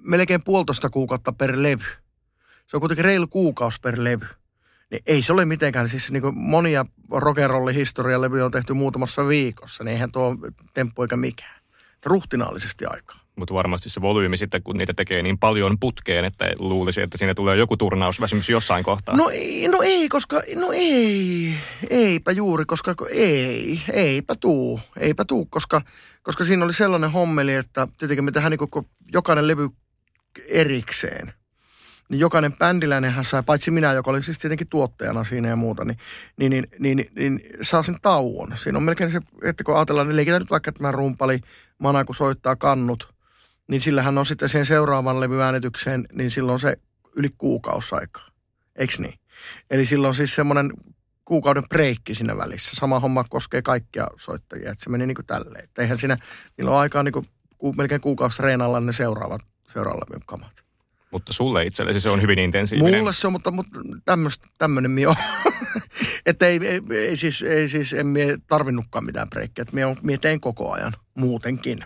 melkein 0.02 0.44
puolitoista 0.44 0.90
kuukautta 0.90 1.32
per 1.32 1.62
levy. 1.62 1.84
Se 2.66 2.76
on 2.76 2.80
kuitenkin 2.80 3.04
reilu 3.04 3.26
kuukausi 3.26 3.80
per 3.80 3.94
levy. 3.98 4.26
Niin 4.90 5.02
ei 5.06 5.22
se 5.22 5.32
ole 5.32 5.44
mitenkään, 5.44 5.88
siis 5.88 6.10
niin 6.10 6.22
kuin 6.22 6.38
monia 6.38 6.84
rock'n'rollin 7.12 7.74
historialevyjä 7.74 8.44
on 8.44 8.50
tehty 8.50 8.72
muutamassa 8.72 9.28
viikossa, 9.28 9.84
niin 9.84 9.92
eihän 9.92 10.12
tuo 10.12 10.36
temppu 10.74 11.02
eikä 11.02 11.16
mikään. 11.16 11.60
Ruhtinaallisesti 12.06 12.86
aikaa 12.86 13.26
mutta 13.36 13.54
varmasti 13.54 13.90
se 13.90 14.00
volyymi 14.00 14.36
sitten, 14.36 14.62
kun 14.62 14.76
niitä 14.76 14.92
tekee 14.96 15.22
niin 15.22 15.38
paljon 15.38 15.78
putkeen, 15.80 16.24
että 16.24 16.44
luulisi, 16.58 17.02
että 17.02 17.18
siinä 17.18 17.34
tulee 17.34 17.56
joku 17.56 17.76
turnausväsymys 17.76 18.50
jossain 18.50 18.84
kohtaa. 18.84 19.16
No 19.16 19.28
ei, 19.28 19.68
no 19.68 19.82
ei, 19.82 20.08
koska, 20.08 20.42
no 20.54 20.72
ei, 20.72 21.54
eipä 21.90 22.32
juuri, 22.32 22.64
koska 22.64 22.94
ei, 23.10 23.80
eipä 23.92 24.34
tuu, 24.34 24.80
eipä 25.00 25.24
tuu, 25.24 25.46
koska, 25.46 25.82
koska 26.22 26.44
siinä 26.44 26.64
oli 26.64 26.72
sellainen 26.72 27.10
hommeli, 27.10 27.54
että 27.54 27.88
tietenkin 27.98 28.24
me 28.24 28.32
tehdään 28.32 28.50
niin 28.50 28.86
jokainen 29.12 29.48
levy 29.48 29.68
erikseen. 30.48 31.32
Niin 32.08 32.20
jokainen 32.20 32.56
bändiläinenhän 32.56 33.24
sai, 33.24 33.42
paitsi 33.42 33.70
minä, 33.70 33.92
joka 33.92 34.10
oli 34.10 34.22
siis 34.22 34.38
tietenkin 34.38 34.68
tuottajana 34.68 35.24
siinä 35.24 35.48
ja 35.48 35.56
muuta, 35.56 35.84
niin, 35.84 35.98
niin, 36.36 36.50
niin, 36.50 36.68
niin, 36.78 36.96
niin, 36.96 37.08
niin 37.16 37.40
saa 37.62 37.82
sen 37.82 37.96
tauon. 38.02 38.52
Siinä 38.56 38.78
on 38.78 38.82
melkein 38.82 39.10
se, 39.10 39.20
että 39.44 39.64
kun 39.64 39.76
ajatellaan, 39.76 40.08
niin 40.08 40.16
leikitään 40.16 40.42
nyt 40.42 40.50
vaikka 40.50 40.72
tämä 40.72 40.92
rumpali, 40.92 41.40
mana 41.78 42.04
kun 42.04 42.14
soittaa 42.14 42.56
kannut– 42.56 43.08
niin 43.68 43.80
sillähän 43.80 44.18
on 44.18 44.26
sitten 44.26 44.48
sen 44.48 44.66
seuraavan 44.66 45.20
levyäänitykseen, 45.20 46.04
niin 46.12 46.30
silloin 46.30 46.60
se 46.60 46.76
yli 47.16 47.28
kuukausaikaa. 47.38 48.28
Eiks 48.76 48.98
niin? 48.98 49.14
Eli 49.70 49.86
silloin 49.86 50.14
siis 50.14 50.34
semmoinen 50.34 50.72
kuukauden 51.24 51.64
breikki 51.68 52.14
siinä 52.14 52.36
välissä. 52.36 52.76
Sama 52.76 53.00
homma 53.00 53.24
koskee 53.28 53.62
kaikkia 53.62 54.06
soittajia. 54.16 54.72
Että 54.72 54.84
se 54.84 54.90
meni 54.90 55.06
niin 55.06 55.14
kuin 55.14 55.26
tälleen. 55.26 55.64
Että 55.64 55.82
eihän 55.82 55.98
siinä, 55.98 56.16
niillä 56.56 56.70
on 56.70 56.78
aikaa 56.78 57.02
niin 57.02 57.12
kuin, 57.12 57.26
ku, 57.58 57.72
melkein 57.72 58.00
kuukausi 58.00 58.42
reenalla 58.42 58.80
ne 58.80 58.92
seuraavat, 58.92 59.40
seuraavalle 59.68 60.20
kamat. 60.26 60.65
Mutta 61.16 61.32
sulle 61.32 61.64
itsellesi 61.64 62.00
se 62.00 62.10
on 62.10 62.22
hyvin 62.22 62.38
intensiivinen. 62.38 63.00
Mulle 63.00 63.12
se 63.12 63.26
on, 63.26 63.32
mutta, 63.32 63.50
mutta 63.50 63.78
tämmöinen 64.58 64.90
mi 64.90 65.06
on. 65.06 65.16
että 66.26 66.46
ei, 66.46 66.60
ei, 66.62 66.80
ei, 66.90 67.16
siis, 67.16 67.42
ei 67.42 67.68
siis, 67.68 67.92
en 67.92 68.06
mie 68.06 68.36
tarvinnutkaan 68.46 69.04
mitään 69.04 69.30
breikkiä. 69.30 69.62
Että 69.62 69.74
mie, 69.74 69.96
mie 70.02 70.18
teen 70.18 70.40
koko 70.40 70.72
ajan 70.72 70.92
muutenkin. 71.14 71.78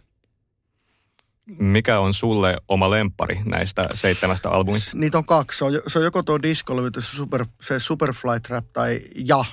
Mikä 1.59 2.01
on 2.01 2.15
sulle 2.15 2.57
oma 2.69 2.91
lempari 2.91 3.41
näistä 3.45 3.89
seitsemästä 3.95 4.51
albumista? 4.51 4.97
Niitä 4.97 5.19
on 5.19 5.25
kaksi. 5.25 5.59
Se 5.59 5.65
on, 5.65 5.73
se 5.87 5.99
on 5.99 6.05
joko 6.05 6.23
tuo 6.23 6.43
diskolevy, 6.43 6.91
se, 6.95 7.01
super, 7.01 7.47
se 7.63 7.79
Superfly 7.79 8.41
Trap 8.41 8.65
tai 8.73 9.01
ja, 9.27 9.45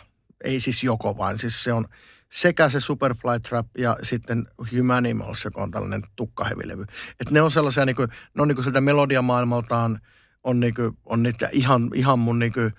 ei 0.44 0.60
siis 0.60 0.84
joko 0.84 1.18
vaan. 1.18 1.40
Siis 1.40 1.64
se 1.64 1.74
on 1.74 1.88
sekä 2.32 2.70
se 2.70 2.80
Superfly 2.80 3.40
Trap 3.50 3.68
ja 3.78 3.98
sitten 4.04 4.48
Humanimals, 4.72 5.46
joka 5.46 5.62
on 5.62 5.72
tällainen 5.72 6.04
tukkahevilevy. 6.16 6.86
Että 7.20 7.34
ne 7.34 7.42
on 7.42 7.52
sellaisia, 7.52 7.86
niin 7.86 7.96
kuin, 7.96 8.10
ne 8.34 8.42
on 8.42 8.48
niin 8.48 8.56
kuin 8.56 8.64
sieltä 8.64 8.82
melodiamaailmaltaan, 8.82 10.02
on, 10.44 10.60
niin 10.60 10.74
kuin, 10.74 10.98
on 11.06 11.24
niitä 11.24 11.50
ihan, 11.52 11.90
ihan 11.94 12.20
mun 12.20 12.40
niin 12.40 12.54
kuin, 12.54 12.74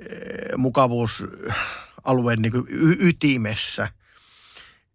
eh, 0.00 0.56
mukavuus 0.56 1.24
alueen 2.04 2.42
niin 2.42 2.52
kuin 2.52 2.64
y- 2.68 3.08
ytimessä. 3.08 3.88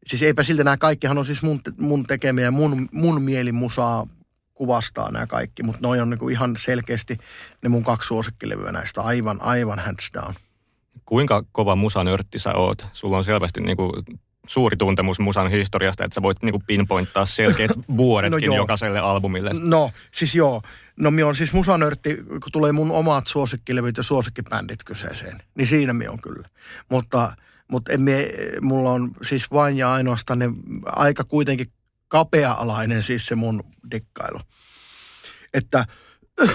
Siis 0.06 0.24
eipä 0.24 0.44
siltä 0.44 0.64
nämä 0.64 0.78
kaikkihan 0.78 1.18
on 1.18 1.26
siis 1.26 1.42
mun, 1.42 1.62
mun 1.80 2.04
tekemiä, 2.04 2.52
mun, 2.52 2.90
mun 2.92 3.22
mielimusaa 3.22 4.08
kuvastaa 4.54 5.12
nämä 5.12 5.28
kaikki, 5.28 5.64
mutta 5.64 5.82
noi 5.82 6.00
on 6.00 6.10
niin 6.10 6.20
kuin 6.20 6.32
ihan 6.32 6.58
selkeästi 6.58 7.18
ne 7.62 7.70
mun 7.70 7.84
kaksi 7.84 8.08
suosikkilevyä 8.08 8.72
näistä, 8.72 9.02
aivan, 9.02 9.42
aivan 9.42 9.80
hands 9.80 10.10
down. 10.14 10.34
Kuinka 11.06 11.44
kova 11.52 11.76
musanörtti 11.76 12.40
sä 12.40 12.54
oot? 12.54 12.86
Sulla 12.94 13.18
on 13.18 13.24
selvästi 13.24 13.62
niin 13.62 13.78
kuin 13.78 13.92
suuri 14.48 14.78
tuntemus 14.78 15.20
musan 15.20 15.52
historiasta, 15.52 16.06
että 16.06 16.16
sä 16.16 16.22
voit 16.22 16.44
niinku 16.44 16.62
pinpointtaa 16.68 17.26
selkeät 17.26 17.72
vuodetkin 17.98 18.50
no 18.50 18.56
jokaiselle 18.56 19.00
albumille. 19.00 19.52
No, 19.60 19.92
siis 20.14 20.36
joo. 20.36 20.62
No 21.00 21.12
mi 21.12 21.24
on 21.24 21.36
siis 21.36 21.54
musanörtti, 21.54 22.18
kun 22.28 22.52
tulee 22.52 22.72
mun 22.72 22.92
omat 22.92 23.28
suosikkilevyt 23.28 23.98
ja 23.98 24.04
suosikkibändit 24.04 24.84
kyseeseen, 24.84 25.44
niin 25.56 25.68
siinä 25.68 25.94
mi 25.94 26.08
on 26.08 26.22
kyllä. 26.22 26.50
Mutta, 26.90 27.36
mutta 27.72 27.92
en 27.94 28.02
mie, 28.02 28.30
mulla 28.62 28.92
on 28.92 29.12
siis 29.22 29.52
vain 29.52 29.78
ja 29.78 29.94
ainoastaan 29.94 30.40
ne 30.40 30.50
aika 30.86 31.24
kuitenkin 31.24 31.72
kapea-alainen 32.08 33.04
siis 33.04 33.26
se 33.26 33.36
mun 33.36 33.64
dikkailu. 33.92 34.40
Että 35.54 35.86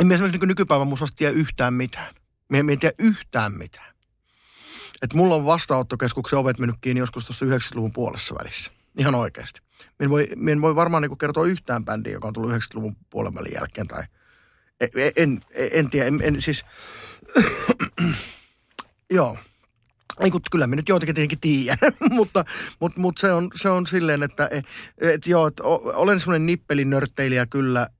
en 0.00 0.06
mie 0.06 0.14
esimerkiksi 0.14 0.46
nykypäivän 0.46 0.86
musasta 0.86 1.16
tiedä 1.18 1.32
yhtään 1.32 1.74
mitään. 1.74 2.14
Mie 2.52 2.60
en 2.72 2.78
tiedä 2.78 2.94
yhtään 2.98 3.52
mitään. 3.52 3.94
Että 5.02 5.16
mulla 5.16 5.34
on 5.34 5.44
vastaanottokeskuksen 5.44 6.38
ovet 6.38 6.58
mennyt 6.58 6.76
kiinni 6.80 6.98
joskus 6.98 7.26
tuossa 7.26 7.46
90-luvun 7.46 7.92
puolessa 7.92 8.34
välissä. 8.40 8.72
Ihan 8.98 9.14
oikeasti. 9.14 9.60
Minä 9.98 10.10
voi, 10.10 10.28
en 10.50 10.62
voi 10.62 10.76
varmaan 10.76 11.02
niin 11.02 11.18
kertoa 11.18 11.46
yhtään 11.46 11.84
bändiä, 11.84 12.12
joka 12.12 12.28
on 12.28 12.34
tullut 12.34 12.52
90-luvun 12.52 12.96
puolen 13.10 13.34
välin 13.34 13.52
jälkeen. 13.54 13.88
Tai 13.88 14.02
en, 14.80 14.90
en, 15.16 15.40
en 15.72 15.90
tiedä, 15.90 16.06
en, 16.06 16.20
en 16.22 16.42
siis... 16.42 16.64
Joo. 19.10 19.38
Ei, 20.20 20.30
kun 20.30 20.40
kyllä 20.50 20.66
minä 20.66 20.76
nyt 20.76 20.88
joitakin 20.88 21.14
tietenkin 21.14 21.40
tiedän, 21.40 21.78
mutta, 22.10 22.44
mutta, 22.80 23.00
mutta 23.00 23.20
se, 23.20 23.32
on, 23.32 23.50
se 23.54 23.68
on 23.68 23.86
silleen, 23.86 24.22
että 24.22 24.48
et, 24.50 24.66
et 24.98 25.26
joo, 25.26 25.46
että 25.46 25.62
olen 25.64 26.20
semmoinen 26.20 26.46
nippelinörtteilijä 26.46 27.46
kyllä– 27.46 27.86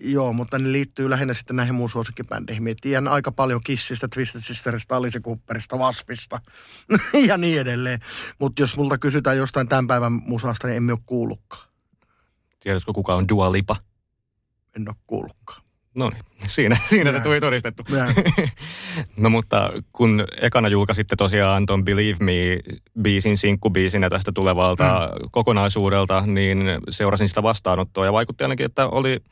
Joo, 0.00 0.32
mutta 0.32 0.58
ne 0.58 0.72
liittyy 0.72 1.10
lähinnä 1.10 1.34
sitten 1.34 1.56
näihin 1.56 1.74
muun 1.74 1.90
suosikkibändeihin. 1.90 2.62
Mä 2.62 2.70
tiedän 2.80 3.08
aika 3.08 3.32
paljon 3.32 3.60
Kissistä, 3.64 4.08
Twisted 4.08 4.40
Sisterista, 4.40 4.96
Alice 4.96 5.20
Cooperista, 5.20 5.76
Waspista 5.76 6.40
ja 7.28 7.38
niin 7.38 7.60
edelleen. 7.60 8.00
Mutta 8.38 8.62
jos 8.62 8.76
multa 8.76 8.98
kysytään 8.98 9.36
jostain 9.36 9.68
tämän 9.68 9.86
päivän 9.86 10.12
musasta, 10.12 10.66
niin 10.66 10.76
emme 10.76 10.92
ole 10.92 11.00
kuullutkaan. 11.06 11.68
Tiedätkö, 12.60 12.92
kuka 12.92 13.14
on 13.14 13.28
Dua 13.28 13.52
Lipa? 13.52 13.76
En 14.76 14.88
ole 14.88 14.96
kuullutkaan. 15.06 15.62
No 15.94 16.10
niin, 16.10 16.22
siinä, 16.46 16.76
siinä 16.88 17.12
se 17.12 17.20
tuli 17.20 17.40
todistettu. 17.40 17.82
no 19.16 19.30
mutta 19.30 19.72
kun 19.92 20.24
ekana 20.40 20.68
julkaisitte 20.68 21.16
tosiaan 21.16 21.66
ton 21.66 21.84
Believe 21.84 22.24
Me-biisin, 22.24 23.36
sinkkubiisinä 23.36 24.10
tästä 24.10 24.32
tulevalta 24.32 24.84
mm. 24.84 25.28
kokonaisuudelta, 25.30 26.26
niin 26.26 26.58
seurasin 26.90 27.28
sitä 27.28 27.42
vastaanottoa 27.42 28.04
ja 28.04 28.12
vaikutti 28.12 28.44
ainakin, 28.44 28.66
että 28.66 28.86
oli– 28.86 29.20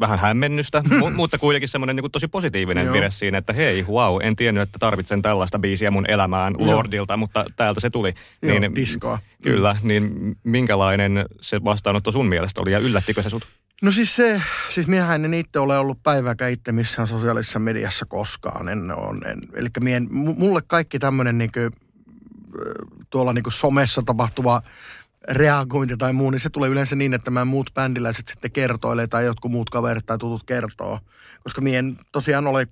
vähän 0.00 0.18
hämmennystä, 0.18 0.82
mu- 0.88 1.10
mutta 1.16 1.38
kuitenkin 1.38 1.68
semmoinen 1.68 1.96
niin 1.96 2.12
tosi 2.12 2.28
positiivinen 2.28 2.84
Joo. 2.84 2.94
vire 2.94 3.10
siinä, 3.10 3.38
että 3.38 3.52
hei, 3.52 3.82
wow, 3.82 4.18
en 4.22 4.36
tiennyt, 4.36 4.62
että 4.62 4.78
tarvitsen 4.78 5.22
tällaista 5.22 5.58
biisiä 5.58 5.90
mun 5.90 6.10
elämään 6.10 6.54
Joo. 6.58 6.66
Lordilta, 6.66 7.16
mutta 7.16 7.44
täältä 7.56 7.80
se 7.80 7.90
tuli. 7.90 8.14
Joo, 8.42 8.58
niin, 8.58 8.74
diskoa. 8.74 9.18
Kyllä, 9.42 9.76
niin 9.82 10.36
minkälainen 10.44 11.24
se 11.40 11.64
vastaanotto 11.64 12.12
sun 12.12 12.28
mielestä 12.28 12.60
oli 12.60 12.72
ja 12.72 12.78
yllättikö 12.78 13.22
se 13.22 13.30
sut? 13.30 13.46
No 13.82 13.92
siis 13.92 14.16
se, 14.16 14.42
siis 14.68 14.86
miehän 14.86 15.24
en 15.24 15.34
itse 15.34 15.58
ole 15.58 15.78
ollut 15.78 16.02
päivääkään 16.02 16.50
itse 16.50 16.72
missään 16.72 17.08
sosiaalisessa 17.08 17.58
mediassa 17.58 18.06
koskaan. 18.06 18.68
En, 18.68 18.92
on, 18.96 19.20
en, 19.26 19.38
eli 19.54 19.68
mien, 19.80 20.08
mulle 20.10 20.60
kaikki 20.66 20.98
tämmöinen 20.98 21.38
niin 21.38 21.50
tuolla 23.10 23.32
niin 23.32 23.44
somessa 23.48 24.02
tapahtuva 24.06 24.62
reagointi 25.28 25.96
tai 25.96 26.12
muu, 26.12 26.30
niin 26.30 26.40
se 26.40 26.50
tulee 26.50 26.70
yleensä 26.70 26.96
niin, 26.96 27.14
että 27.14 27.30
mä 27.30 27.44
muut 27.44 27.70
bändiläiset 27.74 28.28
sitten 28.28 28.52
kertoilee 28.52 29.06
tai 29.06 29.24
jotkut 29.24 29.50
muut 29.50 29.70
kaverit 29.70 30.06
tai 30.06 30.18
tutut 30.18 30.42
kertoo. 30.46 30.98
Koska 31.42 31.60
mien 31.60 31.98
tosiaan 32.12 32.46
ole, 32.46 32.66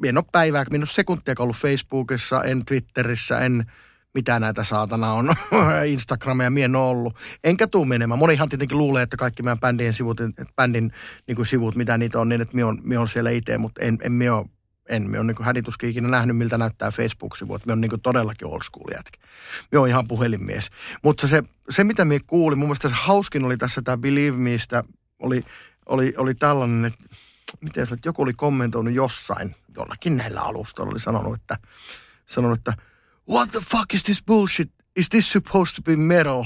mien 0.00 0.18
ole 0.18 0.24
päivää, 0.32 0.64
mien 0.70 0.82
ole 0.82 0.86
sekuntia 0.86 1.34
ollut 1.38 1.56
Facebookissa, 1.56 2.42
en 2.42 2.64
Twitterissä, 2.64 3.38
en 3.38 3.66
mitä 4.14 4.40
näitä 4.40 4.64
saatana 4.64 5.12
on, 5.12 5.34
Instagramia 5.86 6.50
mien 6.50 6.76
ole 6.76 6.88
ollut. 6.88 7.16
Enkä 7.44 7.66
tuu 7.66 7.84
menemään. 7.84 8.18
Monihan 8.18 8.48
tietenkin 8.48 8.78
luulee, 8.78 9.02
että 9.02 9.16
kaikki 9.16 9.42
meidän 9.42 9.60
bändien 9.60 9.92
sivut, 9.92 10.18
bändin 10.56 10.92
niin 11.26 11.36
kuin 11.36 11.46
sivut, 11.46 11.76
mitä 11.76 11.98
niitä 11.98 12.20
on, 12.20 12.28
niin 12.28 12.40
että 12.40 12.54
mie 12.54 12.64
on, 12.64 12.78
mie 12.82 12.98
on 12.98 13.08
siellä 13.08 13.30
itse, 13.30 13.58
mutta 13.58 13.80
en, 13.80 13.98
en 14.02 14.12
mie 14.12 14.30
ole 14.30 14.46
en. 14.88 15.10
Me 15.10 15.18
on 15.18 15.26
niin 15.26 15.44
hädituskin 15.44 15.90
ikinä 15.90 16.08
nähnyt, 16.08 16.36
miltä 16.36 16.58
näyttää 16.58 16.90
Facebook-sivu. 16.90 17.58
Me 17.66 17.72
on 17.72 17.80
niin 17.80 18.00
todellakin 18.02 18.48
old 18.48 18.62
school 18.62 18.90
jätkä. 18.96 19.18
Me 19.72 19.78
on 19.78 19.88
ihan 19.88 20.08
puhelinmies. 20.08 20.70
Mutta 21.04 21.28
se, 21.28 21.42
se 21.70 21.84
mitä 21.84 22.04
me 22.04 22.20
kuulin, 22.26 22.58
mun 22.58 22.68
mielestä 22.68 22.88
se 22.88 22.94
hauskin 22.94 23.44
oli 23.44 23.56
tässä 23.56 23.82
tämä 23.82 23.96
Believe 23.96 24.36
Meistä, 24.36 24.84
oli, 25.18 25.44
oli, 25.86 26.14
oli 26.16 26.34
tällainen, 26.34 26.84
että 26.84 27.04
miten 27.60 27.82
että 27.82 28.08
joku 28.08 28.22
oli 28.22 28.32
kommentoinut 28.32 28.94
jossain, 28.94 29.56
jollakin 29.76 30.16
näillä 30.16 30.40
alustoilla 30.40 30.90
oli 30.90 31.00
sanonut, 31.00 31.34
että, 31.34 31.58
sanonut, 32.26 32.58
että 32.58 32.72
what 33.30 33.50
the 33.50 33.60
fuck 33.60 33.94
is 33.94 34.02
this 34.02 34.24
bullshit? 34.24 34.70
Is 34.96 35.08
this 35.08 35.32
supposed 35.32 35.74
to 35.76 35.82
be 35.82 35.96
metal? 35.96 36.44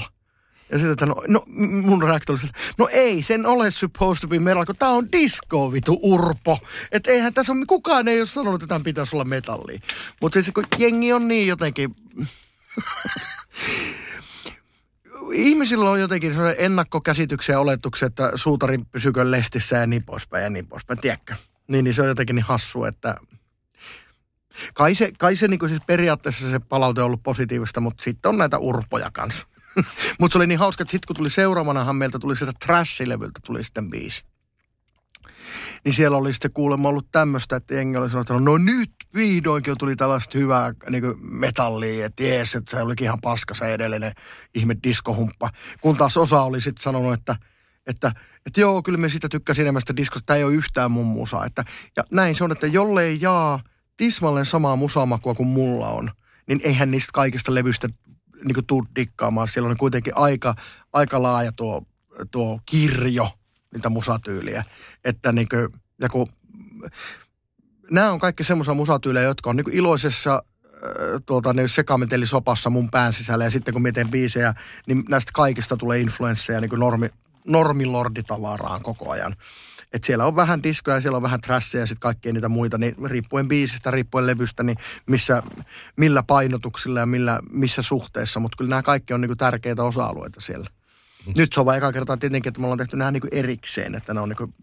Ja 0.71 0.77
sitten, 0.77 0.91
että 0.91 1.05
no, 1.05 1.15
no 1.27 1.43
mun 1.81 2.03
reaktio 2.03 2.35
oli, 2.35 2.41
no 2.77 2.89
ei, 2.91 3.21
sen 3.21 3.45
ole 3.45 3.71
supposed 3.71 4.21
to 4.21 4.27
be 4.27 4.39
metal, 4.39 4.65
kun 4.65 4.75
tää 4.75 4.89
on 4.89 5.11
disco, 5.11 5.71
vitu 5.71 5.99
urpo. 6.01 6.59
Että 6.91 7.11
eihän 7.11 7.33
tässä 7.33 7.53
ole, 7.53 7.65
kukaan 7.65 8.07
ei 8.07 8.19
ole 8.19 8.25
sanonut, 8.25 8.63
että 8.63 8.67
tämän 8.67 8.83
pitäisi 8.83 9.15
olla 9.15 9.25
metallia. 9.25 9.79
Mutta 10.21 10.41
siis 10.41 10.53
kun 10.53 10.65
jengi 10.77 11.13
on 11.13 11.27
niin 11.27 11.47
jotenkin... 11.47 11.95
Ihmisillä 15.33 15.89
on 15.89 15.99
jotenkin 15.99 16.33
ennakkokäsityksiä 16.57 17.55
ja 17.55 17.59
oletuksia, 17.59 18.05
että 18.05 18.31
suutarin 18.35 18.85
pysykö 18.85 19.31
lestissä 19.31 19.77
ja 19.77 19.87
niin 19.87 20.03
poispäin 20.03 20.43
ja 20.43 20.49
niin 20.49 20.67
poispäin, 20.67 20.99
tiedätkö? 20.99 21.35
Niin, 21.67 21.83
niin 21.83 21.93
se 21.93 22.01
on 22.01 22.07
jotenkin 22.07 22.35
niin 22.35 22.45
hassu, 22.45 22.83
että 22.83 23.15
kai 24.73 24.95
se, 24.95 25.11
kai 25.17 25.35
se 25.35 25.47
niin 25.47 25.69
siis 25.69 25.81
periaatteessa 25.87 26.49
se 26.49 26.59
palaute 26.59 27.01
on 27.01 27.05
ollut 27.05 27.23
positiivista, 27.23 27.79
mutta 27.79 28.03
sitten 28.03 28.29
on 28.29 28.37
näitä 28.37 28.57
urpoja 28.57 29.11
kanssa. 29.13 29.47
Mutta 30.19 30.33
se 30.33 30.37
oli 30.37 30.47
niin 30.47 30.59
hauska, 30.59 30.81
että 30.81 30.91
sitten 30.91 31.07
kun 31.07 31.15
tuli 31.15 31.29
seuraavanahan 31.29 31.95
meiltä 31.95 32.19
tuli 32.19 32.35
sieltä 32.35 32.53
Trash-levyltä 32.65 33.39
tuli 33.45 33.63
sitten 33.63 33.89
biisi. 33.89 34.23
Niin 35.85 35.93
siellä 35.93 36.17
oli 36.17 36.33
sitten 36.33 36.53
kuulemma 36.53 36.89
ollut 36.89 37.11
tämmöistä, 37.11 37.55
että 37.55 37.75
jengi 37.75 37.97
oli 37.97 38.09
sanonut, 38.09 38.29
että 38.29 38.43
no 38.43 38.57
nyt 38.57 38.91
vihdoinkin 39.15 39.77
tuli 39.79 39.95
tällaista 39.95 40.37
hyvää 40.37 40.73
niin 40.89 41.03
metallia, 41.31 42.05
että 42.05 42.23
jees, 42.23 42.55
että 42.55 42.71
se 42.71 42.81
olikin 42.81 43.05
ihan 43.05 43.21
paska 43.21 43.53
se 43.53 43.73
edellinen 43.73 44.11
ihme 44.55 44.75
diskohumppa. 44.83 45.49
Kun 45.81 45.97
taas 45.97 46.17
osa 46.17 46.41
oli 46.41 46.61
sitten 46.61 46.83
sanonut, 46.83 47.13
että, 47.13 47.35
että, 47.87 48.11
että 48.45 48.61
joo, 48.61 48.81
kyllä 48.83 48.97
me 48.97 49.09
sitä 49.09 49.29
tykkäsin 49.29 49.61
enemmän 49.61 49.81
sitä 49.81 49.95
diskosta, 49.95 50.25
tämä 50.25 50.37
ei 50.37 50.43
ole 50.43 50.53
yhtään 50.53 50.91
mun 50.91 51.05
musaa. 51.05 51.45
Että, 51.45 51.63
ja 51.97 52.03
näin 52.11 52.35
se 52.35 52.43
on, 52.43 52.51
että 52.51 52.67
jollei 52.67 53.17
jaa 53.21 53.59
tismalleen 53.97 54.45
samaa 54.45 54.75
musamakua 54.75 55.35
kuin 55.35 55.49
mulla 55.49 55.87
on, 55.87 56.11
niin 56.47 56.61
eihän 56.63 56.91
niistä 56.91 57.09
kaikista 57.13 57.55
levystä 57.55 57.87
niin 58.43 58.65
tuu 58.67 58.85
dikkaamaan. 58.95 59.47
Siellä 59.47 59.69
on 59.69 59.77
kuitenkin 59.77 60.17
aika, 60.17 60.55
aika 60.93 61.23
laaja 61.23 61.51
tuo, 61.51 61.83
tuo 62.31 62.59
kirjo 62.65 63.29
niitä 63.73 63.89
musatyyliä. 63.89 64.63
Että 65.05 65.31
niin 65.31 65.49
kuin, 65.49 65.67
ja 66.01 66.09
kun, 66.09 66.27
nämä 67.91 68.11
on 68.11 68.19
kaikki 68.19 68.43
semmoisia 68.43 68.73
musatyylejä, 68.73 69.27
jotka 69.27 69.49
on 69.49 69.55
niin 69.55 69.73
iloisessa 69.73 70.43
tuota, 71.25 71.53
ne 71.53 71.67
sekametelisopassa 71.67 72.69
mun 72.69 72.89
pään 72.89 73.13
sisällä 73.13 73.43
ja 73.43 73.51
sitten 73.51 73.73
kun 73.73 73.81
mietin 73.81 74.11
biisejä, 74.11 74.53
niin 74.87 75.03
näistä 75.09 75.31
kaikista 75.33 75.77
tulee 75.77 75.99
influensseja 75.99 76.61
niin 76.61 76.71
normi, 76.77 77.09
normilorditavaraan 77.47 78.81
koko 78.81 79.11
ajan. 79.11 79.35
Et 79.93 80.03
siellä 80.03 80.25
on 80.25 80.35
vähän 80.35 80.63
diskoja, 80.63 81.01
siellä 81.01 81.15
on 81.15 81.21
vähän 81.21 81.41
trashia 81.41 81.79
ja 81.79 81.87
sitten 81.87 82.01
kaikkia 82.01 82.33
niitä 82.33 82.49
muita, 82.49 82.77
niin 82.77 82.95
riippuen 83.05 83.47
biisistä, 83.47 83.91
riippuen 83.91 84.27
levystä, 84.27 84.63
niin 84.63 84.77
missä, 85.05 85.43
millä 85.97 86.23
painotuksilla 86.23 86.99
ja 86.99 87.05
millä, 87.05 87.39
missä 87.49 87.81
suhteessa. 87.81 88.39
Mutta 88.39 88.55
kyllä 88.57 88.69
nämä 88.69 88.83
kaikki 88.83 89.13
on 89.13 89.21
niinku 89.21 89.35
tärkeitä 89.35 89.83
osa-alueita 89.83 90.41
siellä. 90.41 90.67
Mm. 91.25 91.33
Nyt 91.37 91.53
se 91.53 91.59
on 91.59 91.65
vain 91.65 91.77
eka 91.77 91.91
kertaa 91.91 92.17
tietenkin, 92.17 92.49
että 92.49 92.61
me 92.61 92.67
ollaan 92.67 92.77
tehty 92.77 92.97
nämä 92.97 93.11
niinku 93.11 93.27
erikseen, 93.31 93.95
että 93.95 94.13
ne 94.13 94.19
on 94.19 94.29
niinku 94.29 94.53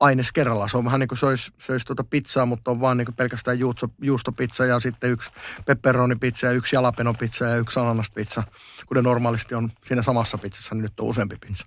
aines 0.00 0.32
kerrallaan. 0.32 0.70
Se 0.70 0.76
on 0.76 0.84
vähän 0.84 1.00
niin 1.00 1.08
kuin 1.08 1.18
söisi, 1.18 1.52
söisi 1.58 1.86
tuota 1.86 2.04
pizzaa, 2.04 2.46
mutta 2.46 2.70
on 2.70 2.80
vaan 2.80 2.96
niinku 2.96 3.12
pelkästään 3.12 3.58
juusto, 3.58 3.88
juustopizza 4.00 4.64
ja 4.64 4.80
sitten 4.80 5.10
yksi 5.10 5.30
pepperonipizza 5.66 6.46
ja 6.46 6.52
yksi 6.52 6.76
jalapenopizza 6.76 7.44
ja 7.44 7.56
yksi 7.56 7.80
ananaspizza. 7.80 8.42
Kuten 8.86 9.04
normaalisti 9.04 9.54
on 9.54 9.72
siinä 9.84 10.02
samassa 10.02 10.38
pizzassa, 10.38 10.74
niin 10.74 10.82
nyt 10.82 11.00
on 11.00 11.06
useampi 11.06 11.36
pizza. 11.46 11.66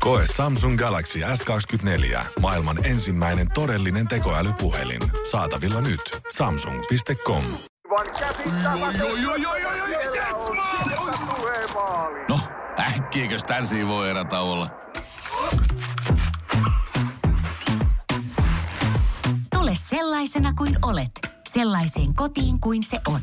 Koe 0.00 0.24
Samsung 0.36 0.78
Galaxy 0.78 1.20
S24. 1.20 2.24
Maailman 2.40 2.86
ensimmäinen 2.86 3.48
todellinen 3.54 4.08
tekoälypuhelin. 4.08 5.00
Saatavilla 5.30 5.80
nyt. 5.80 6.00
Samsung.com. 6.36 7.44
No, 12.28 12.40
äkkiäkös 12.80 13.44
tän 13.44 13.64
voi 13.88 14.10
erä 14.10 14.24
olla? 14.40 14.70
Tule 19.54 19.72
sellaisena 19.74 20.54
kuin 20.54 20.78
olet, 20.82 21.10
sellaiseen 21.48 22.14
kotiin 22.14 22.60
kuin 22.60 22.82
se 22.82 23.00
on. 23.08 23.20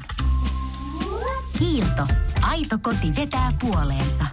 Kiilto. 1.59 2.07
Aito 2.41 2.77
koti 2.81 3.15
vetää 3.15 3.53
puoleensa. 3.61 4.25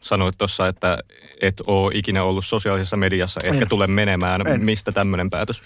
Sanoit 0.00 0.38
tuossa, 0.38 0.68
että 0.68 0.98
et 1.40 1.60
ole 1.66 1.92
ikinä 1.94 2.24
ollut 2.24 2.44
sosiaalisessa 2.44 2.96
mediassa, 2.96 3.40
etkä 3.44 3.62
En. 3.62 3.68
tule 3.68 3.86
menemään. 3.86 4.46
En. 4.46 4.64
Mistä 4.64 4.92
tämmöinen 4.92 5.30
päätös? 5.30 5.62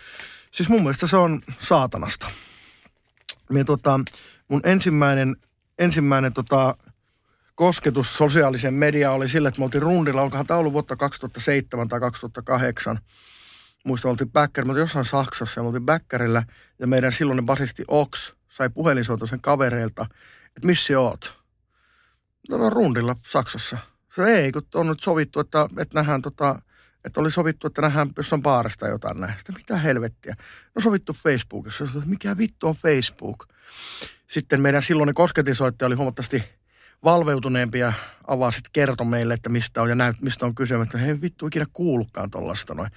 Siis 0.50 0.68
mun 0.68 0.82
mielestä 0.82 1.06
se 1.06 1.16
on 1.16 1.40
saatanasta. 1.58 2.30
Mie 3.52 3.64
tota, 3.64 4.00
mun 4.48 4.60
ensimmäinen, 4.64 5.36
ensimmäinen 5.78 6.32
tota, 6.32 6.74
kosketus 7.54 8.16
sosiaaliseen 8.16 8.74
mediaan 8.74 9.16
oli 9.16 9.28
sillä, 9.28 9.48
että 9.48 9.60
me 9.60 9.64
oltiin 9.64 9.82
rundilla, 9.82 10.22
onkohan 10.22 10.46
tämä 10.46 10.60
ollut 10.60 10.72
vuotta 10.72 10.96
2007 10.96 11.88
tai 11.88 12.00
2008. 12.00 12.98
Muista 13.84 14.08
oltiin 14.08 14.30
me 14.34 14.40
oltiin 14.40 14.76
jossain 14.76 15.04
Saksassa 15.04 15.58
ja 15.58 15.62
me 15.62 15.66
oltiin 15.66 15.86
Bäckärillä 15.86 16.42
ja 16.78 16.86
meidän 16.86 17.12
silloinen 17.12 17.44
basisti 17.44 17.84
Ox 17.88 18.32
sai 18.48 18.70
puhelinsoiton 18.70 19.28
kavereilta, 19.42 20.06
että 20.56 20.66
missä 20.66 21.00
oot? 21.00 21.38
No, 22.50 22.56
no 22.56 22.70
rundilla 22.70 23.16
Saksassa. 23.26 23.78
Se 24.16 24.22
ei, 24.24 24.52
kun 24.52 24.62
on 24.74 24.86
nyt 24.86 25.02
sovittu, 25.02 25.40
että, 25.40 25.68
että 25.78 25.94
nähdään 25.94 26.22
tota, 26.22 26.58
että 27.04 27.20
oli 27.20 27.30
sovittu, 27.30 27.66
että 27.66 27.82
nähdään 27.82 28.10
jossain 28.16 28.42
baarista 28.42 28.88
jotain 28.88 29.20
näin. 29.20 29.34
Sitten 29.36 29.54
mitä 29.54 29.76
helvettiä? 29.76 30.34
No 30.74 30.80
sovittu 30.80 31.12
Facebookissa. 31.12 31.84
Mikä 32.06 32.38
vittu 32.38 32.68
on 32.68 32.76
Facebook? 32.76 33.48
Sitten 34.30 34.60
meidän 34.60 34.82
silloinen 34.82 35.14
kosketisoittaja 35.14 35.86
oli 35.86 35.94
huomattavasti 35.94 36.44
valveutuneempi 37.04 37.78
ja 37.78 37.92
avasi 38.26 38.56
sitten 38.56 38.72
kertoi 38.72 39.06
meille, 39.06 39.34
että 39.34 39.48
mistä 39.48 39.82
on 39.82 39.88
ja 39.88 39.94
näyt, 39.94 40.22
mistä 40.22 40.46
on 40.46 40.54
kyse. 40.54 40.74
Että 40.74 40.98
hei 40.98 41.20
vittu 41.20 41.46
ikinä 41.46 41.66
kuullutkaan 41.72 42.30
tuollaista 42.30 42.74
noin. 42.74 42.90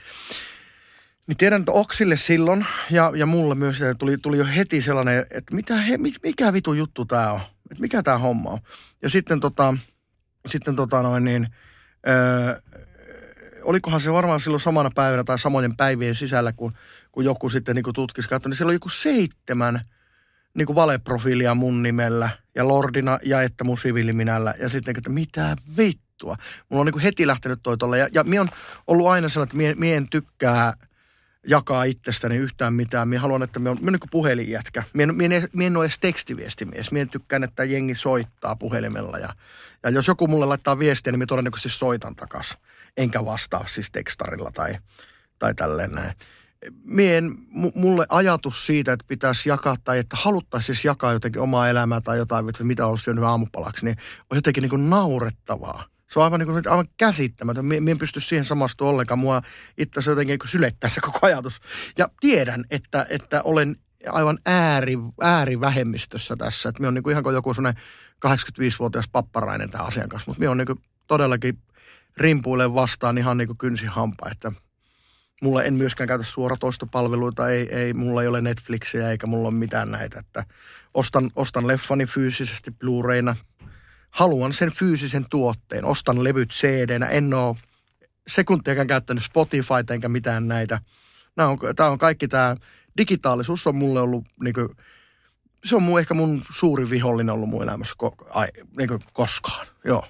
Niin 1.28 1.38
tiedän, 1.38 1.62
että 1.62 1.72
Oksille 1.72 2.18
silloin 2.18 2.66
ja, 2.92 3.12
ja 3.16 3.26
mulle 3.26 3.56
myös 3.56 3.80
tuli, 3.98 4.18
tuli 4.18 4.38
jo 4.38 4.46
heti 4.56 4.82
sellainen, 4.82 5.26
että 5.32 5.56
mitä, 5.56 5.76
he, 5.76 5.98
mi- 5.98 6.14
mikä 6.24 6.54
vitu 6.54 6.74
juttu 6.74 7.06
tämä 7.06 7.32
on? 7.32 7.42
Että 7.72 7.82
mikä 7.82 8.04
tämä 8.04 8.18
homma 8.18 8.50
on? 8.50 8.60
Ja 9.02 9.10
sitten 9.10 9.40
tota, 9.40 9.78
sitten 10.46 10.76
tota 10.76 11.04
noin 11.04 11.24
niin, 11.24 11.48
öö, 12.08 12.56
olikohan 13.64 14.02
se 14.02 14.14
varmaan 14.14 14.40
silloin 14.40 14.62
samana 14.62 14.90
päivänä 14.96 15.24
tai 15.24 15.40
samojen 15.40 15.78
päivien 15.78 16.16
sisällä, 16.16 16.54
kun, 16.54 16.74
kun 17.12 17.26
joku 17.26 17.50
sitten 17.50 17.76
niin 17.76 17.94
tutkisi 17.96 18.30
katsoi, 18.30 18.50
niin 18.50 18.58
siellä 18.58 18.70
oli 18.70 18.76
joku 18.76 18.90
seitsemän 18.90 19.82
niin 20.54 20.66
kuin 20.66 20.76
valeprofiilia 20.76 21.56
mun 21.56 21.84
nimellä 21.84 22.30
ja 22.56 22.68
Lordina 22.68 23.20
ja 23.24 23.42
että 23.42 23.64
mun 23.64 23.78
siviiliminällä. 23.78 24.54
Ja 24.60 24.70
sitten, 24.70 24.98
että 24.98 25.10
mitä 25.10 25.56
vittua. 25.78 26.36
Mulla 26.70 26.82
on 26.82 26.86
niin 26.86 27.00
heti 27.00 27.28
lähtenyt 27.28 27.60
toi 27.64 27.78
tolle. 27.78 27.98
Ja, 27.98 28.08
ja 28.12 28.24
mie 28.24 28.40
on 28.40 28.50
ollut 28.88 29.08
aina 29.08 29.30
sellainen, 29.30 29.50
että 29.50 29.58
mie, 29.58 29.76
mie 29.76 29.98
en 29.98 30.10
tykkää 30.10 30.74
jakaa 31.48 31.84
itsestäni 31.84 32.36
yhtään 32.36 32.74
mitään. 32.74 33.08
Mie 33.08 33.20
haluan, 33.20 33.44
että 33.44 33.60
me 33.60 33.70
on, 33.70 33.78
on 33.82 33.86
niin 33.86 34.00
puhelinjätkä. 34.12 34.84
Mie 34.94 35.04
en, 35.04 35.32
en, 35.32 35.50
mie 35.54 35.68
en 35.68 35.78
ole 35.78 35.86
edes 35.86 36.00
tekstiviestimies. 36.00 36.92
Mie 36.92 37.06
tykkään, 37.06 37.44
että 37.44 37.64
jengi 37.64 37.96
soittaa 37.96 38.56
puhelimella. 38.56 39.18
Ja, 39.18 39.30
ja 39.84 39.90
jos 39.90 40.08
joku 40.08 40.28
mulle 40.28 40.46
laittaa 40.46 40.80
viestiä, 40.80 41.12
niin 41.12 41.20
mie 41.20 41.26
todennäköisesti 41.26 41.80
soitan 41.80 42.16
takas. 42.16 42.58
Enkä 42.98 43.26
vastaa 43.26 43.66
siis 43.68 43.92
tekstarilla 43.92 44.52
tai, 44.54 44.78
tai 45.40 45.54
tälleen 45.54 45.92
näin. 45.92 46.14
Mie 46.84 47.18
en, 47.18 47.32
mu- 47.32 47.72
mulle 47.76 48.06
ajatus 48.10 48.66
siitä, 48.66 48.94
että 48.94 49.06
pitäisi 49.08 49.50
jakaa 49.50 49.76
tai 49.84 50.00
että 50.00 50.18
haluttaisiin 50.20 50.76
siis 50.76 50.86
jakaa 50.86 51.14
jotenkin 51.14 51.42
omaa 51.42 51.70
elämää 51.70 52.02
tai 52.02 52.18
jotain, 52.18 52.46
mitä 52.64 52.88
on 52.88 52.98
syönyt 52.98 53.24
aamupalaksi, 53.24 53.86
niin 53.86 53.98
on 54.32 54.38
jotenkin 54.38 54.62
niin 54.62 54.70
kuin 54.70 54.90
naurettavaa. 54.90 55.97
Se 56.12 56.20
on 56.20 56.26
aivan, 56.26 56.40
niin 56.40 56.48
kuin, 56.48 56.70
aivan 56.70 56.88
käsittämätön. 56.98 57.66
Mie, 57.66 57.80
mie 57.80 57.92
en 57.92 57.98
pysty 57.98 58.20
siihen 58.20 58.46
samastumaan 58.46 58.92
ollenkaan. 58.92 59.20
Mua 59.20 59.42
itse 59.78 59.92
asiassa 60.00 60.12
jotenkin 60.12 60.40
niin 60.44 60.52
sylettää 60.52 60.90
se 60.90 61.02
koko 61.02 61.20
ajatus. 61.22 61.62
Ja 61.98 62.10
tiedän, 62.20 62.66
että, 62.72 63.06
että 63.10 63.42
olen 63.44 63.76
aivan 64.10 64.38
ääri, 64.46 64.98
äärivähemmistössä 65.22 66.36
tässä. 66.36 66.70
Että 66.70 66.82
me 66.82 66.88
on 66.88 66.94
niin 66.94 67.04
kuin 67.04 67.12
ihan 67.12 67.24
kuin 67.24 67.34
joku 67.34 67.54
sellainen 67.54 67.84
85-vuotias 68.28 69.08
papparainen 69.12 69.70
tämän 69.70 69.88
asian 69.88 70.10
kanssa. 70.10 70.30
Mutta 70.30 70.40
me 70.40 70.50
on 70.50 70.58
niin 70.58 70.68
kuin 70.68 70.80
todellakin 71.08 71.60
rimpuilen 72.18 72.74
vastaan 72.74 73.18
ihan 73.18 73.38
niin 73.38 73.48
kuin 73.48 73.58
kynsihampa, 73.58 74.30
että 74.32 74.52
mulla 75.42 75.64
en 75.64 75.74
myöskään 75.74 76.08
käytä 76.08 76.24
suoratoistopalveluita, 76.24 77.50
ei, 77.50 77.76
ei, 77.76 77.94
mulla 77.94 78.22
ei 78.22 78.28
ole 78.28 78.42
Netflixiä 78.42 79.12
eikä 79.12 79.28
mulla 79.28 79.48
ole 79.48 79.56
mitään 79.56 79.92
näitä, 79.92 80.20
että 80.20 80.44
ostan, 80.94 81.32
ostan 81.36 81.68
leffani 81.68 82.06
fyysisesti 82.06 82.72
Blu-rayna, 82.72 83.36
haluan 84.10 84.54
sen 84.54 84.72
fyysisen 84.72 85.26
tuotteen, 85.30 85.86
ostan 85.86 86.24
levyt 86.24 86.50
cd 86.50 87.02
en 87.12 87.34
ole 87.34 87.56
sekuntiakaan 88.28 88.88
käyttänyt 88.88 89.24
Spotify 89.24 89.74
enkä 89.92 90.10
mitään 90.10 90.48
näitä. 90.48 90.82
Nämä 91.36 91.50
on, 91.50 91.58
tämä 91.76 91.90
on 91.90 91.98
kaikki 91.98 92.28
tämä, 92.28 92.56
digitaalisuus 92.98 93.68
on 93.68 93.76
mulle 93.76 94.02
ollut 94.02 94.26
niin 94.44 94.54
kuin, 94.54 94.70
se 95.66 95.76
on 95.76 95.84
mun, 95.84 96.00
ehkä 96.00 96.14
mun 96.14 96.42
suuri 96.52 96.90
vihollinen 96.90 97.36
ollut 97.36 97.50
mun 97.50 97.64
elämässä 97.64 97.94
ko, 97.98 98.16
ai, 98.30 98.48
niin 98.78 98.88
kuin 98.90 99.02
koskaan, 99.14 99.68
joo. 99.86 100.06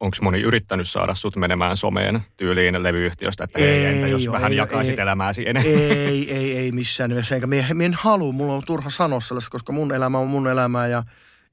Onko 0.00 0.16
moni 0.22 0.40
yrittänyt 0.40 0.88
saada 0.88 1.14
sut 1.14 1.36
menemään 1.36 1.76
someen 1.76 2.20
tyyliin 2.36 2.82
levyyhtiöstä, 2.82 3.44
että 3.44 3.60
hei, 3.60 3.86
entä 3.86 4.06
jos 4.06 4.26
oo, 4.26 4.32
vähän 4.32 4.52
ei, 4.52 4.56
jakaisit 4.56 4.98
ei, 4.98 5.02
elämääsi 5.02 5.48
enemmän? 5.48 5.72
Ei, 5.72 6.34
ei, 6.34 6.56
ei 6.56 6.72
missään 6.72 7.10
nimessä. 7.10 7.34
Enkä 7.34 7.46
mie, 7.46 7.66
mie 7.74 7.86
en 7.86 7.94
halua, 7.94 8.32
mulla 8.32 8.52
on 8.52 8.62
turha 8.66 8.90
sanoa 8.90 9.20
sellaista, 9.20 9.50
koska 9.50 9.72
mun 9.72 9.94
elämä 9.94 10.18
on 10.18 10.28
mun 10.28 10.48
elämää 10.48 10.86
ja, 10.86 11.02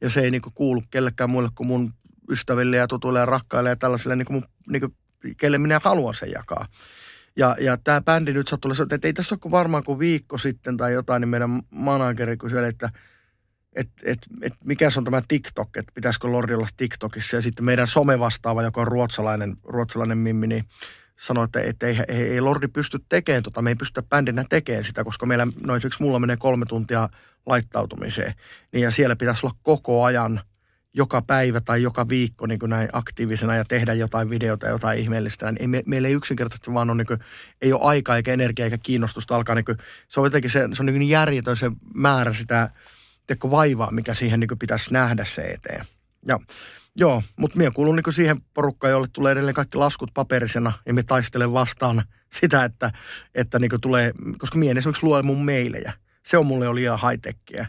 ja 0.02 0.10
se 0.10 0.22
ei 0.22 0.32
niinku 0.32 0.52
kuulu 0.52 0.84
kellekään 0.92 1.30
muille 1.30 1.50
kuin 1.56 1.68
mun 1.68 1.94
ystäville 2.32 2.78
ja 2.78 2.88
tutuille 2.88 3.20
ja 3.20 3.26
rakkaille 3.26 3.70
ja 3.70 3.76
tällaisille, 3.76 4.16
niinku 4.16 4.34
mun, 4.34 4.44
niinku, 4.70 4.96
kelle 5.38 5.58
minä 5.58 5.82
haluan 5.84 6.16
sen 6.16 6.32
jakaa. 6.32 6.66
Ja, 7.36 7.56
ja 7.60 7.78
tämä 7.78 8.02
bändi 8.02 8.34
nyt 8.34 8.48
sattuu, 8.48 8.72
että 8.92 9.08
ei 9.08 9.14
tässä 9.14 9.36
ole 9.36 9.40
kuin 9.40 9.52
varmaan 9.52 9.84
kuin 9.84 10.00
viikko 10.00 10.38
sitten 10.38 10.78
tai 10.78 10.94
jotain, 10.94 11.22
niin 11.22 11.30
meidän 11.30 11.62
manageri 11.70 12.38
kyseli, 12.38 12.68
että 12.68 12.90
et, 13.78 13.90
et, 14.04 14.20
et 14.42 14.54
mikä 14.66 14.90
se 14.90 15.00
on 15.00 15.04
tämä 15.04 15.22
TikTok, 15.28 15.78
että 15.78 15.92
pitäisikö 15.96 16.28
Lordi 16.28 16.54
olla 16.54 16.68
TikTokissa. 16.78 17.36
Ja 17.36 17.42
sitten 17.42 17.66
meidän 17.66 17.88
somevastaava, 17.88 18.64
joka 18.64 18.82
on 18.82 18.88
ruotsalainen, 18.88 19.58
ruotsalainen 19.64 20.18
mimmi, 20.18 20.48
niin 20.48 20.64
sanoi, 21.20 21.46
että, 21.46 21.62
että 21.62 21.88
ei, 21.88 21.98
ei, 22.08 22.22
ei 22.22 22.42
Lordi 22.42 22.68
pysty 22.68 23.00
tekemään 23.10 23.44
tota, 23.44 23.62
me 23.62 23.70
ei 23.70 23.76
pystytä 23.76 24.08
bändinä 24.10 24.46
tekemään 24.50 24.84
sitä, 24.84 25.04
koska 25.04 25.26
meillä 25.26 25.48
noin 25.66 25.82
siksi 25.82 26.04
mulla 26.04 26.20
menee 26.20 26.38
kolme 26.38 26.66
tuntia 26.66 27.10
laittautumiseen. 27.46 28.34
Niin 28.74 28.84
ja 28.84 28.92
siellä 28.92 29.16
pitäisi 29.16 29.46
olla 29.46 29.56
koko 29.64 30.04
ajan 30.04 30.42
joka 30.94 31.22
päivä 31.22 31.62
tai 31.62 31.84
joka 31.84 32.10
viikko 32.10 32.46
niin 32.46 32.60
kuin 32.60 32.70
näin 32.70 32.90
aktiivisena 32.94 33.56
ja 33.56 33.66
tehdä 33.66 33.94
jotain 33.94 34.30
videota 34.30 34.68
jotain 34.68 35.00
ihmeellistä. 35.00 35.52
Niin 35.52 35.62
ei, 35.62 35.68
me, 35.68 35.84
meillä 35.86 36.08
ei 36.08 36.14
yksinkertaisesti 36.14 36.74
vaan 36.74 36.90
ole, 36.90 36.98
niin 36.98 37.08
kuin, 37.08 37.20
ei 37.62 37.74
ole 37.74 37.82
aikaa 37.84 38.16
eikä 38.16 38.34
energiaa 38.34 38.66
eikä 38.66 38.78
kiinnostusta 38.78 39.36
alkaa. 39.36 39.56
Niin 39.56 39.66
kuin, 39.66 39.78
se 40.08 40.20
on 40.20 40.26
jotenkin 40.26 40.52
se, 40.52 40.70
se 40.74 40.82
on 40.82 40.86
niin 40.86 41.10
järjetön 41.10 41.58
se 41.58 41.72
määrä 41.94 42.34
sitä 42.34 42.70
teko 43.28 43.52
vaivaa, 43.52 43.92
mikä 43.92 44.14
siihen 44.14 44.40
niin 44.40 44.60
pitäisi 44.60 44.94
nähdä 44.94 45.26
se 45.26 45.42
eteen. 45.42 45.86
Ja 46.28 46.40
joo, 46.98 47.24
mutta 47.36 47.58
minä 47.58 47.72
kuulun 47.72 47.96
niin 47.96 48.14
siihen 48.14 48.42
porukkaan, 48.54 48.92
jolle 48.92 49.08
tulee 49.14 49.32
edelleen 49.32 49.56
kaikki 49.56 49.78
laskut 49.78 50.14
paperisena 50.14 50.74
ja 50.86 50.94
me 50.94 51.04
taistelen 51.04 51.54
vastaan 51.54 52.04
sitä, 52.34 52.64
että, 52.64 52.92
että 53.36 53.60
niin 53.60 53.72
tulee, 53.82 54.12
koska 54.38 54.58
minä 54.58 54.80
esimerkiksi 54.80 55.06
lue 55.06 55.24
mun 55.24 55.46
meilejä. 55.46 55.94
Se 56.24 56.38
on 56.38 56.46
mulle 56.46 56.66
jo 56.66 56.76
liian 56.76 57.00
high-techia. 57.00 57.66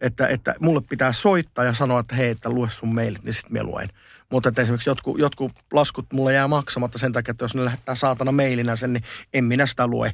Että, 0.00 0.28
että 0.28 0.54
mulle 0.60 0.80
pitää 0.88 1.12
soittaa 1.12 1.64
ja 1.64 1.74
sanoa, 1.74 2.00
että 2.00 2.14
hei, 2.14 2.30
että 2.30 2.50
lue 2.50 2.70
sun 2.70 2.94
mailit, 2.94 3.24
niin 3.24 3.34
sitten 3.34 3.52
minä 3.52 3.64
luen. 3.64 3.88
Mutta 4.30 4.48
että 4.48 4.62
esimerkiksi 4.62 4.90
jotkut, 4.90 5.18
jotkut 5.18 5.52
laskut 5.72 6.06
mulle 6.12 6.32
jää 6.32 6.48
maksamatta 6.48 6.98
sen 6.98 7.12
takia, 7.12 7.30
että 7.30 7.44
jos 7.44 7.54
ne 7.54 7.64
lähettää 7.64 7.94
saatana 7.94 8.32
mailinä 8.32 8.76
sen, 8.76 8.92
niin 8.92 9.04
en 9.34 9.44
minä 9.44 9.66
sitä 9.66 9.86
lue, 9.86 10.12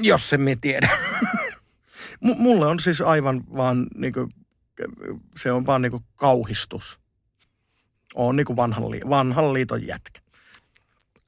jos 0.00 0.32
en 0.32 0.40
minä 0.40 0.56
tiedä. 0.60 0.88
Mulle 2.20 2.66
on 2.66 2.80
siis 2.80 3.00
aivan 3.00 3.44
vaan 3.56 3.86
niinku, 3.94 4.28
se 5.36 5.52
on 5.52 5.66
vaan 5.66 5.82
niinku 5.82 6.02
kauhistus. 6.16 7.03
On 8.14 8.36
niinku 8.36 8.56
vanhan, 8.56 8.90
li- 8.90 9.00
vanhan 9.08 9.52
liiton 9.52 9.86
jätkä. 9.86 10.20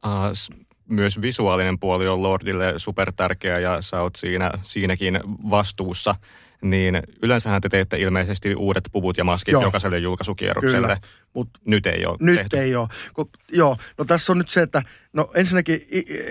Uh, 0.07 0.57
myös 0.89 1.21
visuaalinen 1.21 1.79
puoli 1.79 2.09
on 2.09 2.23
Lordille 2.23 2.75
supertärkeä 2.77 3.59
ja 3.59 3.83
sä 3.83 4.01
oot 4.01 4.17
siinä, 4.17 4.51
siinäkin 4.63 5.21
vastuussa. 5.51 6.15
Niin 6.63 7.03
yleensähän 7.23 7.61
te 7.61 7.69
teette 7.69 7.97
ilmeisesti 7.97 8.55
uudet 8.55 8.85
puvut 8.93 9.19
ja 9.19 9.25
maskit 9.25 9.53
Joo. 9.53 9.63
jokaiselle 9.63 9.99
julkaisukierrokselle. 9.99 10.87
Kyllä, 10.87 10.99
mutta 11.35 11.61
Nyt 11.65 11.87
ei 11.87 12.07
ole 12.07 12.17
nyt 12.21 12.37
tehty. 12.37 12.59
ei 12.59 12.77
ole. 12.77 12.89
Kun, 13.15 13.29
joo, 13.53 13.77
no 13.99 14.05
tässä 14.05 14.33
on 14.33 14.39
nyt 14.39 14.51
se, 14.51 14.63
että 14.63 14.83
no 15.13 15.31
ensinnäkin 15.35 15.81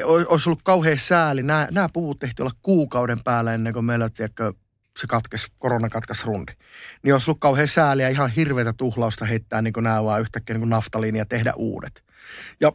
olisi 0.04 0.50
ollut 0.50 0.62
kauhean 0.64 0.98
sääli. 1.00 1.44
Nämä, 1.44 1.68
nämä 1.72 1.90
puvut 1.94 2.20
tehtiin 2.20 2.44
olla 2.44 2.56
kuukauden 2.62 3.24
päällä 3.24 3.54
ennen 3.54 3.74
kuin 3.74 3.86
meillä 3.86 4.10
tiedätkö, 4.10 4.54
se 5.00 5.08
katkes, 5.08 5.48
korona 5.58 5.90
katkaisi 5.90 6.26
rundi. 6.26 6.52
Niin 7.04 7.14
olisi 7.14 7.30
ollut 7.30 7.40
kauhean 7.40 7.68
sääli 7.68 8.02
ja 8.02 8.10
ihan 8.10 8.30
hirveätä 8.30 8.74
tuhlausta 8.74 9.26
heittää 9.26 9.62
niin 9.62 9.74
nämä 9.82 10.04
vaan 10.04 10.22
yhtäkkiä 10.22 10.58
niin 10.58 10.70
naftaliin 10.70 11.16
ja 11.16 11.26
tehdä 11.26 11.54
uudet. 11.56 12.04
Ja 12.62 12.72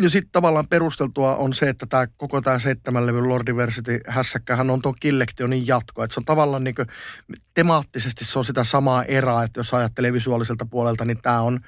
ja 0.00 0.10
sitten 0.10 0.32
tavallaan 0.32 0.68
perusteltua 0.68 1.36
on 1.36 1.54
se, 1.54 1.68
että 1.68 1.86
tämä 1.86 2.06
koko 2.06 2.40
tämä 2.40 2.58
seitsemän 2.58 3.06
levyn 3.06 3.28
Lord 3.28 3.46
Diversity 3.46 4.00
hässäkkähän 4.06 4.70
on 4.70 4.82
tuon 4.82 4.94
Killektionin 5.00 5.66
jatko. 5.66 6.04
Että 6.04 6.14
se 6.14 6.20
on 6.20 6.24
tavallaan 6.24 6.64
niin 6.64 6.74
kuin, 6.74 6.86
temaattisesti 7.54 8.24
se 8.24 8.38
on 8.38 8.44
sitä 8.44 8.64
samaa 8.64 9.04
erää, 9.04 9.44
että 9.44 9.60
jos 9.60 9.74
ajattelee 9.74 10.12
visuaaliselta 10.12 10.66
puolelta, 10.66 11.04
niin 11.04 11.22
tämä 11.22 11.40
on 11.40 11.60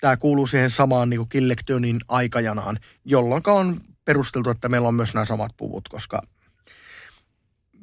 tämä 0.00 0.16
kuuluu 0.16 0.46
siihen 0.46 0.70
samaan 0.70 1.10
niin 1.10 1.28
Killektionin 1.28 2.00
aikajanaan, 2.08 2.78
jolloin 3.04 3.42
on 3.46 3.80
perusteltu, 4.04 4.50
että 4.50 4.68
meillä 4.68 4.88
on 4.88 4.94
myös 4.94 5.14
nämä 5.14 5.24
samat 5.24 5.52
puvut, 5.56 5.88
koska 5.88 6.22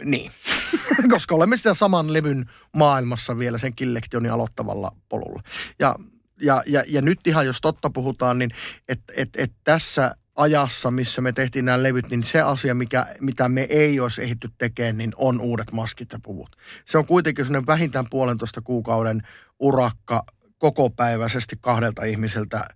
niin, 0.05 0.31
koska 1.13 1.35
olemme 1.35 1.57
sitä 1.57 1.73
saman 1.73 2.13
levyn 2.13 2.45
maailmassa 2.75 3.37
vielä 3.37 3.57
sen 3.57 3.75
Killektionin 3.75 4.31
aloittavalla 4.31 4.91
polulla. 5.09 5.41
Ja 5.79 5.95
ja, 6.41 6.63
ja, 6.65 6.83
ja 6.87 7.01
nyt 7.01 7.27
ihan 7.27 7.45
jos 7.45 7.61
totta 7.61 7.89
puhutaan, 7.89 8.39
niin 8.39 8.51
että 8.89 9.13
et, 9.17 9.29
et 9.37 9.51
tässä 9.63 10.15
ajassa, 10.35 10.91
missä 10.91 11.21
me 11.21 11.31
tehtiin 11.31 11.65
nämä 11.65 11.83
levyt, 11.83 12.09
niin 12.09 12.23
se 12.23 12.41
asia, 12.41 12.75
mikä, 12.75 13.05
mitä 13.21 13.49
me 13.49 13.67
ei 13.69 13.99
olisi 13.99 14.23
ehditty 14.23 14.49
tekemään, 14.57 14.97
niin 14.97 15.11
on 15.15 15.41
uudet 15.41 15.71
maskit 15.71 16.11
ja 16.11 16.19
puvut. 16.23 16.55
Se 16.85 16.97
on 16.97 17.05
kuitenkin 17.05 17.45
sellainen 17.45 17.67
vähintään 17.67 18.09
puolentoista 18.09 18.61
kuukauden 18.61 19.21
urakka 19.59 20.23
kokopäiväisesti 20.57 21.55
kahdelta 21.61 22.03
ihmiseltä 22.03 22.67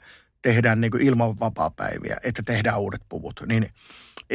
tehdään 0.42 0.82
niin 0.82 1.02
ilman 1.02 1.40
vapaa-päiviä, 1.40 2.18
että 2.24 2.44
tehdään 2.44 2.80
uudet 2.80 3.02
puvut. 3.10 3.44
Niin 3.48 3.70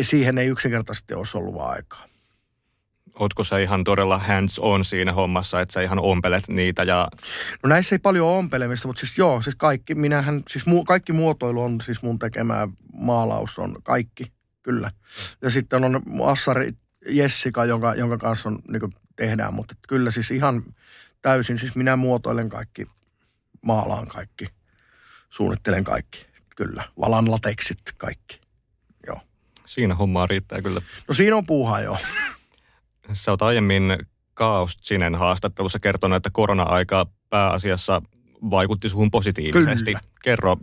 siihen 0.03 0.38
ei 0.38 0.47
yksinkertaisesti 0.47 1.14
olisi 1.14 1.38
ollut 1.38 1.61
aikaa 1.61 2.11
ootko 3.20 3.44
sä 3.44 3.59
ihan 3.59 3.85
todella 3.85 4.18
hands 4.18 4.59
on 4.59 4.85
siinä 4.85 5.12
hommassa, 5.12 5.61
että 5.61 5.72
sä 5.72 5.83
ihan 5.83 5.98
ompelet 5.98 6.48
niitä 6.48 6.83
ja... 6.83 7.09
No 7.62 7.68
näissä 7.68 7.94
ei 7.94 7.98
paljon 7.98 8.28
ompelemista, 8.28 8.88
mutta 8.88 9.00
siis 9.00 9.18
joo, 9.18 9.42
siis 9.42 9.56
kaikki, 9.56 9.94
minähän, 9.94 10.42
siis 10.48 10.66
mu, 10.66 10.85
kaikki 10.85 11.12
muotoilu 11.12 11.62
on 11.62 11.80
siis 11.80 12.02
mun 12.02 12.18
tekemää 12.18 12.68
maalaus 12.92 13.59
on 13.59 13.76
kaikki, 13.83 14.24
kyllä. 14.62 14.90
Ja 15.42 15.50
sitten 15.50 15.85
on 15.85 16.02
Assari 16.24 16.70
Jessica, 17.06 17.64
jonka, 17.64 17.94
jonka 17.94 18.18
kanssa 18.18 18.48
on, 18.48 18.59
niin 18.68 18.92
tehdään, 19.16 19.54
mutta 19.54 19.74
kyllä 19.88 20.11
siis 20.11 20.30
ihan 20.30 20.62
täysin, 21.22 21.59
siis 21.59 21.76
minä 21.76 21.96
muotoilen 21.96 22.48
kaikki, 22.48 22.87
maalaan 23.62 24.06
kaikki, 24.06 24.46
suunnittelen 25.30 25.85
kaikki, 25.85 26.26
kyllä. 26.56 26.85
Valan 27.00 27.30
lateksit 27.30 27.80
kaikki, 27.96 28.40
joo. 29.06 29.20
Siinä 29.66 29.94
hommaa 29.94 30.26
riittää 30.26 30.62
kyllä. 30.62 30.83
No 31.09 31.14
siinä 31.14 31.37
on 31.37 31.46
puuhaa 31.46 31.80
joo. 31.80 31.98
Sä 33.12 33.31
oot 33.31 33.42
aiemmin 33.42 33.99
Kaos 34.35 34.77
Chinen 34.77 35.14
haastattelussa 35.14 35.79
kertonut, 35.79 36.16
että 36.16 36.31
korona-aika 36.33 37.07
pääasiassa 37.31 38.03
vaikutti 38.51 38.88
suhun 38.88 39.11
positiivisesti. 39.11 39.85
Kyllä. 39.85 40.01
Kerro, 40.23 40.57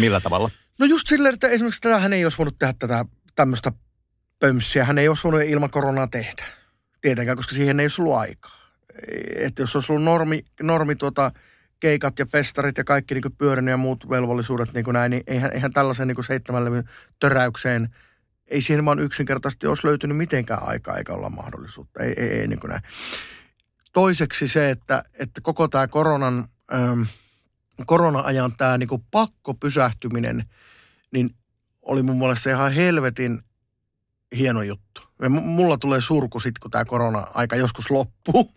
millä 0.00 0.20
tavalla? 0.20 0.50
No 0.78 0.86
just 0.86 1.08
silleen, 1.08 1.34
että 1.34 1.48
esimerkiksi 1.48 1.80
tähän 1.80 2.12
ei 2.12 2.24
olisi 2.24 2.38
voinut 2.38 2.58
tehdä 2.58 2.74
tätä 2.78 3.04
tämmöistä 3.34 3.72
pömssiä. 4.38 4.84
Hän 4.84 4.98
ei 4.98 5.08
olisi 5.08 5.24
voinut 5.24 5.42
ilman 5.42 5.70
koronaa 5.70 6.06
tehdä. 6.06 6.44
Tietenkään, 7.00 7.36
koska 7.36 7.54
siihen 7.54 7.80
ei 7.80 7.84
olisi 7.84 8.02
ollut 8.02 8.16
aikaa. 8.16 8.56
Että 9.36 9.62
jos 9.62 9.76
olisi 9.76 9.92
ollut 9.92 10.04
normi, 10.04 10.44
normi 10.62 10.96
tuota, 10.96 11.30
keikat 11.80 12.18
ja 12.18 12.26
festarit 12.26 12.78
ja 12.78 12.84
kaikki 12.84 13.14
niin 13.14 13.36
pyörinyt 13.38 13.72
ja 13.72 13.76
muut 13.76 14.10
velvollisuudet 14.10 14.72
niin 14.72 14.84
kuin 14.84 14.94
näin, 14.94 15.10
niin 15.10 15.22
eihän, 15.26 15.52
eihän 15.52 15.72
tällaisen 15.72 16.08
niin 16.08 16.24
seitsemän 16.24 16.64
levyn 16.64 16.88
töräykseen– 17.20 17.88
ei 18.48 18.62
siihen 18.62 18.84
vaan 18.84 18.98
yksinkertaisesti 18.98 19.66
olisi 19.66 19.86
löytynyt 19.86 20.16
mitenkään 20.16 20.62
aikaa 20.62 20.96
eikä 20.96 21.12
olla 21.12 21.30
mahdollisuutta. 21.30 22.02
Ei, 22.02 22.14
ei, 22.16 22.28
ei 22.28 22.46
niin 22.46 22.60
kuin 22.60 22.68
näin. 22.68 22.82
Toiseksi 23.92 24.48
se, 24.48 24.70
että, 24.70 25.04
että 25.18 25.40
koko 25.40 25.68
tämä 25.68 25.88
koronan, 25.88 26.48
ähm, 26.74 27.02
korona-ajan 27.86 28.56
tämä 28.56 28.78
niin 28.78 28.88
pakko 29.10 29.54
pysähtyminen, 29.54 30.44
niin 31.12 31.30
oli 31.82 32.02
mun 32.02 32.18
mielestä 32.18 32.50
ihan 32.50 32.72
helvetin 32.72 33.42
hieno 34.36 34.62
juttu. 34.62 35.02
Ja 35.22 35.28
mulla 35.28 35.78
tulee 35.78 36.00
surku 36.00 36.40
sitten, 36.40 36.60
kun 36.62 36.70
tämä 36.70 36.84
korona-aika 36.84 37.56
joskus 37.56 37.90
loppuu. 37.90 38.54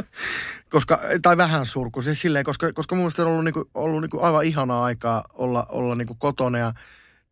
koska, 0.72 1.00
tai 1.22 1.36
vähän 1.36 1.66
surku, 1.66 2.02
siis 2.02 2.20
silleen, 2.20 2.44
koska, 2.44 2.72
koska 2.72 2.94
mun 2.94 3.02
mielestä 3.02 3.22
on 3.22 3.28
ollut, 3.28 3.44
niinku, 3.44 3.70
ollut 3.74 4.00
niinku 4.00 4.20
aivan 4.20 4.44
ihanaa 4.44 4.84
aikaa 4.84 5.24
olla, 5.32 5.66
olla 5.68 5.94
niinku 5.94 6.14
kotona 6.14 6.58
ja 6.58 6.72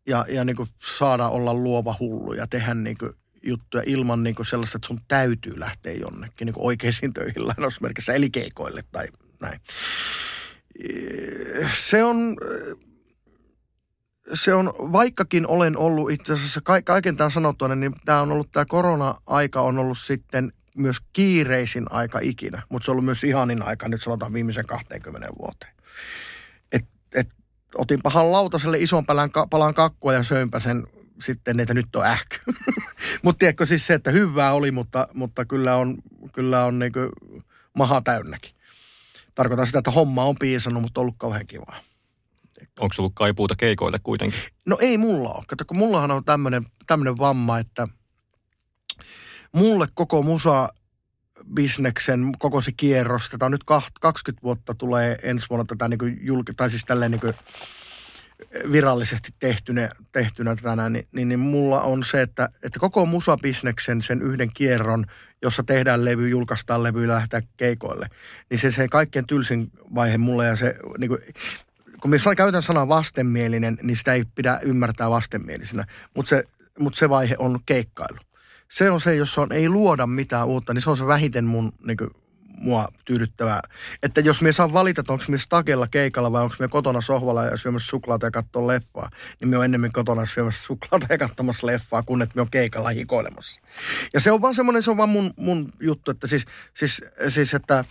ja, 0.09 0.25
ja 0.29 0.43
niin 0.43 0.55
kuin 0.55 0.69
saada 0.97 1.27
olla 1.27 1.53
luova 1.53 1.95
hullu 1.99 2.33
ja 2.33 2.47
tehdä 2.47 2.73
niin 2.73 2.97
kuin 2.97 3.11
juttuja 3.43 3.83
ilman 3.85 4.23
niin 4.23 4.35
kuin 4.35 4.45
sellaista, 4.45 4.77
että 4.77 4.87
sun 4.87 4.99
täytyy 5.07 5.59
lähteä 5.59 5.93
jonnekin 5.93 6.45
niin 6.45 6.53
kuin 6.53 6.65
oikeisiin 6.65 7.13
töihin 7.13 7.47
lainausmerkissä, 7.47 8.13
eli 8.13 8.29
keikoille 8.29 8.81
tai 8.91 9.05
näin. 9.41 9.59
Se 11.89 12.03
on, 12.03 12.37
se 14.33 14.53
on, 14.53 14.73
vaikkakin 14.79 15.47
olen 15.47 15.77
ollut 15.77 16.11
itse 16.11 16.33
asiassa 16.33 16.61
kaiken 16.85 17.17
tämän 17.17 17.31
sanottua, 17.31 17.75
niin 17.75 17.93
tämä 18.05 18.21
on 18.21 18.31
ollut, 18.31 18.51
tämä 18.51 18.65
korona-aika 18.65 19.61
on 19.61 19.77
ollut 19.77 19.97
sitten 19.97 20.51
myös 20.77 20.97
kiireisin 21.13 21.85
aika 21.89 22.19
ikinä, 22.21 22.61
mutta 22.69 22.85
se 22.85 22.91
on 22.91 22.93
ollut 22.93 23.05
myös 23.05 23.23
ihanin 23.23 23.63
aika, 23.63 23.87
nyt 23.87 24.03
sanotaan 24.03 24.33
viimeisen 24.33 24.65
20 24.65 25.27
vuoteen. 25.39 25.73
Otin 27.79 28.01
pahan 28.01 28.31
lautaselle 28.31 28.79
ison 28.79 29.05
palan, 29.05 29.29
palan 29.49 29.73
kakkua 29.73 30.13
ja 30.13 30.23
söinpä 30.23 30.59
sen 30.59 30.87
sitten, 31.23 31.59
että 31.59 31.73
nyt 31.73 31.95
on 31.95 32.05
ähky. 32.05 32.37
mutta 33.23 33.39
tiedätkö 33.39 33.65
siis 33.65 33.87
se, 33.87 33.93
että 33.93 34.11
hyvää 34.11 34.53
oli, 34.53 34.71
mutta, 34.71 35.07
mutta 35.13 35.45
kyllä 35.45 35.75
on, 35.75 35.97
kyllä 36.33 36.65
on 36.65 36.79
niin 36.79 36.91
maha 37.73 38.01
täynnäkin. 38.01 38.51
Tarkoitan 39.35 39.65
sitä, 39.65 39.79
että 39.79 39.91
homma 39.91 40.23
on 40.23 40.35
piisannut, 40.39 40.81
mutta 40.83 41.01
ollut 41.01 41.15
kauhean 41.17 41.47
kivaa. 41.47 41.79
Onko 42.79 42.95
ollut 42.99 43.13
kaipuuta 43.15 43.55
keikoille 43.55 43.99
kuitenkin? 44.03 44.39
No 44.65 44.77
ei 44.81 44.97
mulla 44.97 45.29
ole. 45.29 45.43
Kato, 45.47 45.65
kun 45.65 45.77
mullahan 45.77 46.11
on 46.11 46.23
tämmöinen 46.87 47.17
vamma, 47.17 47.59
että 47.59 47.87
mulle 49.51 49.87
koko 49.93 50.23
musa 50.23 50.69
bisneksen 51.53 52.31
koko 52.39 52.61
se 52.61 52.71
kierros. 52.71 53.29
Tätä 53.29 53.45
on 53.45 53.51
nyt 53.51 53.63
20 54.01 54.43
vuotta 54.43 54.73
tulee 54.73 55.17
ensi 55.23 55.45
vuonna 55.49 55.65
tätä 55.65 55.87
niin 55.87 55.97
kuin 55.97 56.17
julki, 56.21 56.53
tai 56.53 56.69
siis 56.69 56.85
tälleen 56.85 57.11
niin 57.11 57.21
kuin 57.21 57.33
virallisesti 58.71 59.29
tehtynä, 59.39 59.89
tehtynä 60.11 60.55
tänään, 60.55 60.93
niin, 60.93 61.07
niin, 61.11 61.29
niin 61.29 61.39
mulla 61.39 61.81
on 61.81 62.03
se, 62.03 62.21
että, 62.21 62.49
että 62.63 62.79
koko 62.79 63.05
musabisneksen 63.05 64.01
sen 64.01 64.21
yhden 64.21 64.49
kierron, 64.53 65.05
jossa 65.41 65.63
tehdään 65.63 66.05
levy, 66.05 66.29
julkaistaan 66.29 66.83
levy 66.83 67.01
ja 67.01 67.07
lähdetään 67.07 67.43
keikoille, 67.57 68.07
niin 68.49 68.59
se, 68.59 68.71
se 68.71 68.87
kaikkein 68.87 69.27
tylsin 69.27 69.71
vaihe 69.95 70.17
mulle 70.17 70.45
ja 70.45 70.55
se, 70.55 70.75
niin 70.97 71.09
kuin, 71.09 71.19
kun 72.01 72.09
minä 72.09 72.35
käytän 72.35 72.61
sanaa 72.61 72.87
vastenmielinen, 72.87 73.77
niin 73.83 73.97
sitä 73.97 74.13
ei 74.13 74.23
pidä 74.35 74.59
ymmärtää 74.63 75.09
vastenmielisenä, 75.09 75.85
mutta 76.15 76.29
se, 76.29 76.43
mutta 76.79 76.99
se 76.99 77.09
vaihe 77.09 77.35
on 77.39 77.59
keikkailu 77.65 78.17
se 78.71 78.91
on 78.91 79.01
se, 79.01 79.15
jos 79.15 79.37
on, 79.37 79.51
ei 79.51 79.69
luoda 79.69 80.07
mitään 80.07 80.47
uutta, 80.47 80.73
niin 80.73 80.81
se 80.81 80.89
on 80.89 80.97
se 80.97 81.07
vähiten 81.07 81.45
mun 81.45 81.73
niin 81.85 81.97
kuin, 81.97 82.09
mua 82.59 82.87
tyydyttävää. 83.05 83.61
Että 84.03 84.21
jos 84.21 84.41
me 84.41 84.51
saa 84.51 84.73
valita, 84.73 85.01
että 85.01 85.13
onko 85.13 85.25
me 85.27 85.37
stakella 85.37 85.87
keikalla 85.87 86.31
vai 86.31 86.43
onko 86.43 86.55
me 86.59 86.67
kotona 86.67 87.01
sohvalla 87.01 87.45
ja 87.45 87.57
syömässä 87.57 87.87
suklaata 87.87 88.25
ja 88.25 88.31
katsoa 88.31 88.67
leffaa, 88.67 89.09
niin 89.39 89.49
me 89.49 89.57
on 89.57 89.65
ennemmin 89.65 89.91
kotona 89.91 90.25
syömässä 90.25 90.63
suklaata 90.63 91.07
ja 91.09 91.17
katsomassa 91.17 91.67
leffaa, 91.67 92.03
kun 92.03 92.21
että 92.21 92.35
me 92.35 92.41
on 92.41 92.51
keikalla 92.51 92.89
hikoilemassa. 92.89 93.61
Ja 94.13 94.19
se 94.19 94.31
on 94.31 94.41
vaan 94.41 94.55
semmoinen, 94.55 94.83
se 94.83 94.91
on 94.91 94.97
vaan 94.97 95.09
mun, 95.09 95.33
mun 95.37 95.73
juttu, 95.79 96.11
että 96.11 96.27
siis, 96.27 96.45
siis, 96.73 97.01
siis 97.29 97.53
että 97.53 97.85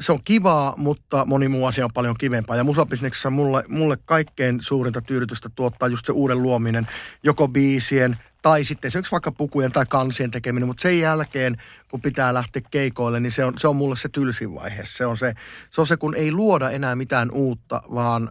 se 0.00 0.12
on 0.12 0.18
kivaa, 0.24 0.74
mutta 0.76 1.24
moni 1.24 1.48
muu 1.48 1.66
asia 1.66 1.84
on 1.84 1.92
paljon 1.94 2.14
kivempaa. 2.18 2.56
Ja 2.56 2.64
musabisneksessä 2.64 3.30
mulle, 3.30 3.64
mulle 3.68 3.96
kaikkein 4.04 4.60
suurinta 4.60 5.00
tyydytystä 5.00 5.48
tuottaa 5.54 5.88
just 5.88 6.06
se 6.06 6.12
uuden 6.12 6.42
luominen, 6.42 6.86
joko 7.22 7.48
biisien 7.48 8.16
tai 8.42 8.64
sitten 8.64 8.88
esimerkiksi 8.88 9.12
vaikka 9.12 9.32
pukujen 9.32 9.72
tai 9.72 9.86
kansien 9.88 10.30
tekeminen, 10.30 10.66
mutta 10.66 10.82
sen 10.82 11.00
jälkeen, 11.00 11.56
kun 11.90 12.00
pitää 12.00 12.34
lähteä 12.34 12.62
keikoille, 12.70 13.20
niin 13.20 13.32
se 13.32 13.44
on, 13.44 13.54
se 13.58 13.68
on 13.68 13.76
mulle 13.76 13.96
se 13.96 14.08
tylsin 14.08 14.54
vaihe. 14.54 14.82
Se 14.84 15.06
on 15.06 15.16
se, 15.16 15.34
se 15.70 15.80
on 15.80 15.86
se, 15.86 15.96
kun 15.96 16.14
ei 16.14 16.32
luoda 16.32 16.70
enää 16.70 16.96
mitään 16.96 17.30
uutta, 17.30 17.82
vaan, 17.94 18.30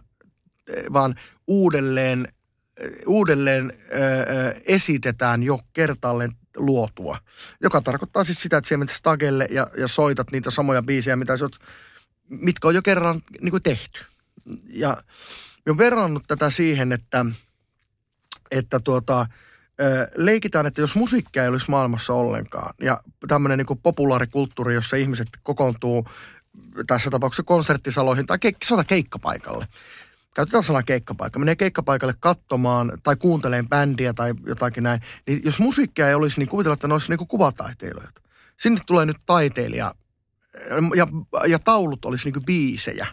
vaan 0.92 1.14
uudelleen, 1.46 2.28
uudelleen 3.06 3.72
ö, 3.72 4.60
esitetään 4.66 5.42
jo 5.42 5.60
kertaalleen 5.72 6.32
luotua. 6.56 7.18
Joka 7.60 7.80
tarkoittaa 7.80 8.24
siis 8.24 8.42
sitä, 8.42 8.56
että 8.56 8.68
siellä 8.68 8.78
menet 8.78 8.96
stagelle 8.96 9.46
ja, 9.50 9.66
ja 9.78 9.88
soitat 9.88 10.30
niitä 10.32 10.50
samoja 10.50 10.82
biisejä, 10.82 11.16
mitä 11.16 11.32
oot, 11.42 11.56
mitkä 12.28 12.68
on 12.68 12.74
jo 12.74 12.82
kerran 12.82 13.20
niin 13.40 13.50
kuin 13.50 13.62
tehty. 13.62 14.04
Ja 14.68 14.96
olen 15.66 15.78
verrannut 15.78 16.22
tätä 16.26 16.50
siihen, 16.50 16.92
että, 16.92 17.26
että 18.50 18.80
tuota, 18.80 19.26
leikitään, 20.14 20.66
että 20.66 20.80
jos 20.80 20.96
musiikkia 20.96 21.42
ei 21.42 21.48
olisi 21.48 21.70
maailmassa 21.70 22.12
ollenkaan 22.12 22.74
ja 22.80 23.00
tämmöinen 23.28 23.58
niin 23.58 23.78
populaarikulttuuri, 23.82 24.74
jossa 24.74 24.96
ihmiset 24.96 25.28
kokoontuu 25.42 26.06
tässä 26.86 27.10
tapauksessa 27.10 27.42
konserttisaloihin 27.42 28.26
tai 28.26 28.38
keik- 28.38 28.84
keikkapaikalle. 28.86 29.68
Käytetään 30.34 30.62
sanaa 30.62 30.82
keikkapaikka. 30.82 31.38
Menee 31.38 31.56
keikkapaikalle 31.56 32.14
katsomaan 32.20 32.92
tai 33.02 33.16
kuunteleen 33.16 33.68
bändiä 33.68 34.14
tai 34.14 34.34
jotakin 34.46 34.82
näin. 34.82 35.00
Niin 35.26 35.40
jos 35.44 35.58
musiikkia 35.58 36.08
ei 36.08 36.14
olisi, 36.14 36.38
niin 36.38 36.48
kuvitellaan, 36.48 36.76
että 36.76 36.88
ne 36.88 36.94
olisi 36.94 37.16
niin 37.16 37.28
kuvataiteilijoita. 37.28 38.22
Sinne 38.60 38.80
tulee 38.86 39.06
nyt 39.06 39.16
taiteilija 39.26 39.94
ja, 40.94 41.06
ja 41.46 41.58
taulut 41.58 42.04
olisi 42.04 42.30
niin 42.30 42.44
biisejä. 42.44 43.06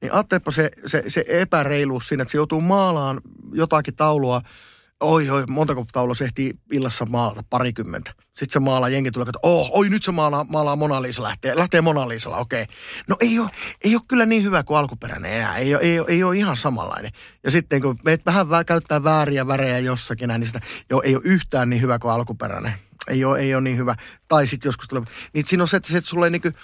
Niin 0.00 0.12
ajattelepa 0.12 0.52
se, 0.52 0.70
se, 0.86 1.02
se 1.08 1.24
epäreiluus 1.28 2.08
siinä, 2.08 2.22
että 2.22 2.32
se 2.32 2.38
joutuu 2.38 2.60
maalaan 2.60 3.20
jotakin 3.52 3.96
taulua– 3.96 4.40
oi, 5.00 5.30
oi, 5.30 5.44
montako 5.48 5.84
taulua 5.92 6.14
se 6.14 6.24
ehtii 6.24 6.54
illassa 6.72 7.06
maalata, 7.06 7.42
parikymmentä. 7.50 8.12
Sitten 8.26 8.50
se 8.50 8.60
maalaa, 8.60 8.88
jengi 8.88 9.10
tulee, 9.10 9.28
että 9.28 9.38
oh, 9.42 9.70
oi 9.72 9.88
nyt 9.88 10.04
se 10.04 10.12
maalaa, 10.12 10.44
maalaa 10.44 10.76
Mona 10.76 11.02
Lisa, 11.02 11.22
lähtee, 11.22 11.56
lähtee 11.56 11.80
Mona 11.80 12.08
Lisalla, 12.08 12.36
okei. 12.36 12.62
Okay. 12.62 12.74
No 13.08 13.16
ei 13.20 13.38
ole, 13.38 13.50
ei 13.84 13.94
ole 13.94 14.02
kyllä 14.08 14.26
niin 14.26 14.42
hyvä 14.42 14.62
kuin 14.62 14.78
alkuperäinen 14.78 15.32
enää, 15.32 15.56
ei 15.56 15.74
ole, 15.74 15.82
ei 15.82 16.00
ole, 16.00 16.08
ei 16.10 16.22
ole 16.22 16.36
ihan 16.36 16.56
samanlainen. 16.56 17.12
Ja 17.44 17.50
sitten 17.50 17.82
kun 17.82 17.98
meet 18.04 18.26
vähän 18.26 18.46
vä- 18.46 18.64
käyttää 18.66 19.04
vääriä 19.04 19.46
värejä 19.46 19.78
jossakin, 19.78 20.28
niin 20.28 20.46
sitä 20.46 20.60
joo, 20.90 21.02
ei 21.02 21.14
ole 21.14 21.22
yhtään 21.24 21.70
niin 21.70 21.82
hyvä 21.82 21.98
kuin 21.98 22.12
alkuperäinen. 22.12 22.74
Ei 23.08 23.24
ole, 23.24 23.38
ei 23.38 23.54
ole 23.54 23.62
niin 23.62 23.76
hyvä. 23.76 23.94
Tai 24.28 24.46
sitten 24.46 24.68
joskus 24.68 24.88
tulee, 24.88 25.04
niin 25.32 25.46
siinä 25.46 25.62
on 25.62 25.68
se, 25.68 25.76
että, 25.76 25.88
se, 25.88 25.98
että 25.98 26.10
sulle 26.10 26.26
ei 26.26 26.30
niin 26.30 26.42
kuin, 26.42 26.54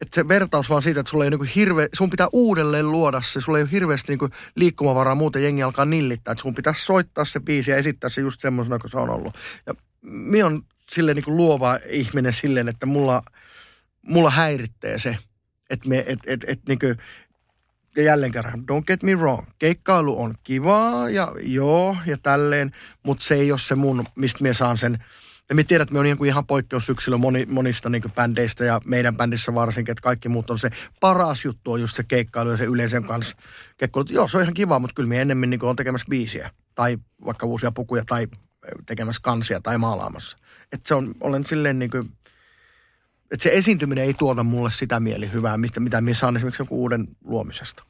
että 0.00 0.14
se 0.14 0.28
vertaus 0.28 0.70
vaan 0.70 0.82
siitä, 0.82 1.00
että 1.00 1.10
sulla 1.10 1.24
ei 1.24 1.30
niin 1.30 1.44
hirve, 1.44 1.88
sun 1.92 2.10
pitää 2.10 2.28
uudelleen 2.32 2.92
luoda 2.92 3.22
se, 3.22 3.40
sulla 3.40 3.58
ei 3.58 3.62
ole 3.62 3.72
hirveästi 3.72 4.16
niin 4.16 4.30
liikkumavaraa, 4.54 5.14
muuten 5.14 5.42
jengi 5.42 5.62
alkaa 5.62 5.84
nillittää, 5.84 6.32
että 6.32 6.42
sun 6.42 6.54
pitää 6.54 6.74
soittaa 6.76 7.24
se 7.24 7.40
biisi 7.40 7.70
ja 7.70 7.76
esittää 7.76 8.10
se 8.10 8.20
just 8.20 8.40
semmoisena 8.40 8.78
kuin 8.78 8.90
se 8.90 8.98
on 8.98 9.10
ollut. 9.10 9.34
Ja 9.66 9.74
minä 10.02 10.46
on 10.46 10.62
silleen 10.90 11.16
niin 11.16 11.36
luova 11.36 11.78
ihminen 11.86 12.32
silleen, 12.32 12.68
että 12.68 12.86
mulla, 12.86 13.22
mulla 14.02 14.30
häiritsee 14.30 14.98
se, 14.98 15.18
että 15.70 15.88
me, 15.88 16.04
et, 16.06 16.18
et, 16.26 16.44
et, 16.46 16.60
niin 16.68 16.78
kuin, 16.78 16.96
ja 17.96 18.02
jälleen 18.02 18.32
kerran, 18.32 18.60
don't 18.60 18.84
get 18.86 19.02
me 19.02 19.14
wrong, 19.14 19.46
keikkailu 19.58 20.22
on 20.22 20.34
kivaa 20.42 21.10
ja 21.10 21.32
joo 21.42 21.96
ja 22.06 22.18
tälleen, 22.18 22.72
mutta 23.02 23.24
se 23.24 23.34
ei 23.34 23.52
ole 23.52 23.58
se 23.58 23.74
mun, 23.74 24.04
mistä 24.16 24.42
me 24.42 24.54
saan 24.54 24.78
sen 24.78 25.04
ja 25.48 25.54
me 25.54 25.64
tiedät, 25.64 25.82
että 25.82 25.92
me 25.92 25.98
on 25.98 26.04
niin 26.04 26.16
kuin 26.16 26.28
ihan 26.28 26.46
poikkeusyksilö 26.46 27.16
moni, 27.16 27.46
monista 27.46 27.88
niin 27.88 28.02
bändeistä 28.14 28.64
ja 28.64 28.80
meidän 28.84 29.16
bändissä 29.16 29.54
varsinkin, 29.54 29.92
että 29.92 30.02
kaikki 30.02 30.28
muut 30.28 30.50
on 30.50 30.58
se 30.58 30.70
paras 31.00 31.44
juttu 31.44 31.72
on 31.72 31.80
just 31.80 31.96
se 31.96 32.02
keikkailu 32.02 32.50
ja 32.50 32.56
se 32.56 32.64
yleisen 32.64 33.04
kanssa 33.04 33.36
kekkailu. 33.76 34.06
Joo, 34.10 34.28
se 34.28 34.36
on 34.36 34.42
ihan 34.42 34.54
kiva, 34.54 34.78
mutta 34.78 34.94
kyllä 34.94 35.08
me 35.08 35.20
enemmän 35.20 35.50
niin 35.50 35.64
on 35.64 35.76
tekemässä 35.76 36.06
biisiä 36.10 36.50
tai 36.74 36.98
vaikka 37.26 37.46
uusia 37.46 37.72
pukuja 37.72 38.04
tai 38.04 38.26
tekemässä 38.86 39.22
kansia 39.22 39.60
tai 39.60 39.78
maalaamassa. 39.78 40.38
Että 40.72 40.88
se 40.88 40.94
on, 40.94 41.14
olen 41.20 41.46
silleen 41.46 41.78
niin 41.78 41.90
kuin, 41.90 42.12
että 43.30 43.42
se 43.42 43.50
esiintyminen 43.52 44.04
ei 44.04 44.14
tuota 44.14 44.42
mulle 44.42 44.70
sitä 44.70 45.00
mielihyvää, 45.00 45.56
mitä, 45.56 45.80
mitä 45.80 46.00
minä 46.00 46.14
saan 46.14 46.36
esimerkiksi 46.36 46.62
joku 46.62 46.80
uuden 46.82 47.08
luomisesta. 47.24 47.82